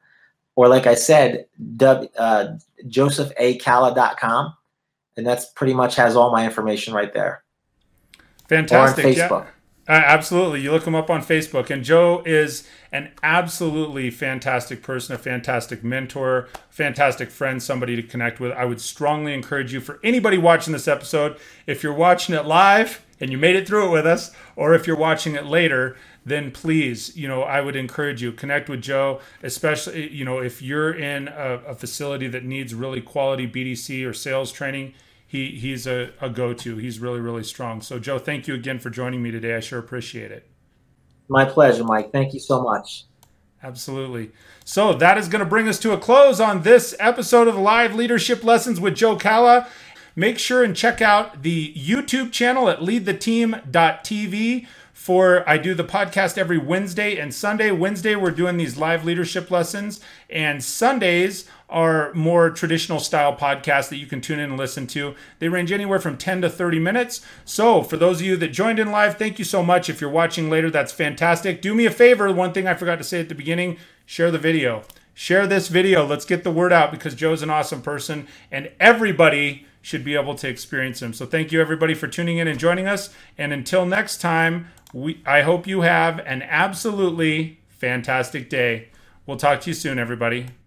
Or, 0.55 0.67
like 0.67 0.85
I 0.87 0.93
said, 0.93 1.47
w, 1.77 2.07
uh, 2.17 2.57
josephacala.com. 2.85 4.53
And 5.17 5.25
that's 5.25 5.47
pretty 5.47 5.73
much 5.73 5.95
has 5.95 6.15
all 6.15 6.31
my 6.31 6.45
information 6.45 6.93
right 6.93 7.11
there. 7.13 7.43
Fantastic. 8.47 9.03
Or 9.03 9.07
on 9.07 9.13
Facebook. 9.13 9.45
Yeah. 9.45 9.51
Uh, 9.89 9.93
absolutely. 9.93 10.61
You 10.61 10.71
look 10.71 10.85
him 10.85 10.93
up 10.93 11.09
on 11.09 11.23
Facebook. 11.23 11.71
And 11.71 11.83
Joe 11.83 12.21
is 12.23 12.67
an 12.91 13.11
absolutely 13.23 14.11
fantastic 14.11 14.83
person, 14.83 15.15
a 15.15 15.17
fantastic 15.17 15.83
mentor, 15.83 16.47
fantastic 16.69 17.31
friend, 17.31 17.61
somebody 17.61 17.95
to 17.95 18.03
connect 18.03 18.39
with. 18.39 18.51
I 18.51 18.65
would 18.65 18.79
strongly 18.81 19.33
encourage 19.33 19.73
you 19.73 19.81
for 19.81 19.99
anybody 20.03 20.37
watching 20.37 20.73
this 20.73 20.87
episode, 20.87 21.37
if 21.65 21.81
you're 21.81 21.91
watching 21.91 22.35
it 22.35 22.45
live 22.45 23.03
and 23.19 23.31
you 23.31 23.39
made 23.39 23.55
it 23.55 23.67
through 23.67 23.87
it 23.87 23.91
with 23.91 24.05
us, 24.05 24.31
or 24.55 24.75
if 24.75 24.85
you're 24.85 24.95
watching 24.95 25.33
it 25.33 25.47
later, 25.47 25.97
then 26.23 26.51
please, 26.51 27.17
you 27.17 27.27
know, 27.27 27.41
I 27.41 27.59
would 27.59 27.75
encourage 27.75 28.21
you 28.21 28.31
connect 28.31 28.69
with 28.69 28.81
Joe, 28.81 29.19
especially, 29.41 30.13
you 30.13 30.23
know, 30.23 30.37
if 30.37 30.61
you're 30.61 30.93
in 30.93 31.27
a, 31.29 31.61
a 31.67 31.75
facility 31.75 32.27
that 32.27 32.45
needs 32.45 32.75
really 32.75 33.01
quality 33.01 33.47
BDC 33.47 34.07
or 34.07 34.13
sales 34.13 34.51
training 34.51 34.93
he 35.29 35.51
he's 35.51 35.85
a, 35.85 36.09
a 36.19 36.27
go-to. 36.27 36.77
He's 36.77 36.99
really 36.99 37.19
really 37.19 37.43
strong. 37.43 37.81
So 37.81 37.99
Joe, 37.99 38.17
thank 38.17 38.47
you 38.47 38.55
again 38.55 38.79
for 38.79 38.89
joining 38.89 39.21
me 39.21 39.29
today. 39.29 39.55
I 39.55 39.59
sure 39.59 39.77
appreciate 39.77 40.31
it. 40.31 40.49
My 41.27 41.45
pleasure, 41.45 41.83
Mike. 41.83 42.11
Thank 42.11 42.33
you 42.33 42.39
so 42.39 42.63
much. 42.63 43.05
Absolutely. 43.61 44.31
So 44.65 44.93
that 44.93 45.19
is 45.19 45.27
going 45.27 45.43
to 45.43 45.49
bring 45.49 45.67
us 45.67 45.77
to 45.79 45.91
a 45.91 45.97
close 45.97 46.39
on 46.39 46.63
this 46.63 46.95
episode 46.99 47.47
of 47.47 47.55
Live 47.55 47.93
Leadership 47.93 48.43
Lessons 48.43 48.79
with 48.79 48.95
Joe 48.95 49.15
Cala. 49.15 49.67
Make 50.15 50.39
sure 50.39 50.63
and 50.63 50.75
check 50.75 50.99
out 51.01 51.43
the 51.43 51.73
YouTube 51.75 52.31
channel 52.31 52.67
at 52.67 52.79
leadtheteam.tv 52.79 54.67
for 54.99 55.47
I 55.47 55.57
do 55.57 55.73
the 55.73 55.85
podcast 55.85 56.37
every 56.37 56.57
Wednesday 56.57 57.17
and 57.17 57.33
Sunday. 57.33 57.71
Wednesday 57.71 58.17
we're 58.17 58.31
doing 58.31 58.57
these 58.57 58.75
live 58.75 59.05
leadership 59.05 59.49
lessons 59.49 60.01
and 60.29 60.61
Sundays 60.61 61.45
are 61.69 62.13
more 62.13 62.49
traditional 62.49 62.99
style 62.99 63.33
podcasts 63.33 63.87
that 63.87 63.95
you 63.95 64.05
can 64.05 64.19
tune 64.19 64.39
in 64.39 64.49
and 64.49 64.57
listen 64.57 64.87
to. 64.87 65.15
They 65.39 65.47
range 65.47 65.71
anywhere 65.71 65.99
from 65.99 66.17
10 66.17 66.41
to 66.41 66.49
30 66.49 66.79
minutes. 66.79 67.21
So, 67.45 67.81
for 67.81 67.95
those 67.95 68.19
of 68.19 68.25
you 68.25 68.35
that 68.35 68.49
joined 68.49 68.77
in 68.77 68.91
live, 68.91 69.17
thank 69.17 69.39
you 69.39 69.45
so 69.45 69.63
much. 69.63 69.89
If 69.89 70.01
you're 70.01 70.09
watching 70.09 70.49
later, 70.49 70.69
that's 70.69 70.91
fantastic. 70.91 71.61
Do 71.61 71.73
me 71.73 71.85
a 71.85 71.91
favor, 71.91 72.29
one 72.33 72.51
thing 72.51 72.67
I 72.67 72.73
forgot 72.73 72.97
to 72.97 73.05
say 73.05 73.21
at 73.21 73.29
the 73.29 73.35
beginning 73.35 73.77
share 74.05 74.31
the 74.31 74.37
video. 74.37 74.83
Share 75.13 75.47
this 75.47 75.69
video. 75.69 76.05
Let's 76.05 76.25
get 76.25 76.43
the 76.43 76.51
word 76.51 76.73
out 76.73 76.91
because 76.91 77.15
Joe's 77.15 77.41
an 77.41 77.49
awesome 77.49 77.81
person 77.81 78.27
and 78.51 78.69
everybody 78.81 79.65
should 79.81 80.03
be 80.03 80.15
able 80.15 80.35
to 80.35 80.47
experience 80.47 80.99
them. 80.99 81.13
So, 81.13 81.25
thank 81.25 81.51
you 81.51 81.61
everybody 81.61 81.93
for 81.93 82.07
tuning 82.07 82.37
in 82.37 82.47
and 82.47 82.59
joining 82.59 82.87
us. 82.87 83.13
And 83.37 83.53
until 83.53 83.85
next 83.85 84.19
time, 84.19 84.67
we, 84.93 85.21
I 85.25 85.41
hope 85.41 85.67
you 85.67 85.81
have 85.81 86.19
an 86.19 86.41
absolutely 86.41 87.59
fantastic 87.69 88.49
day. 88.49 88.89
We'll 89.25 89.37
talk 89.37 89.61
to 89.61 89.69
you 89.69 89.73
soon, 89.73 89.99
everybody. 89.99 90.49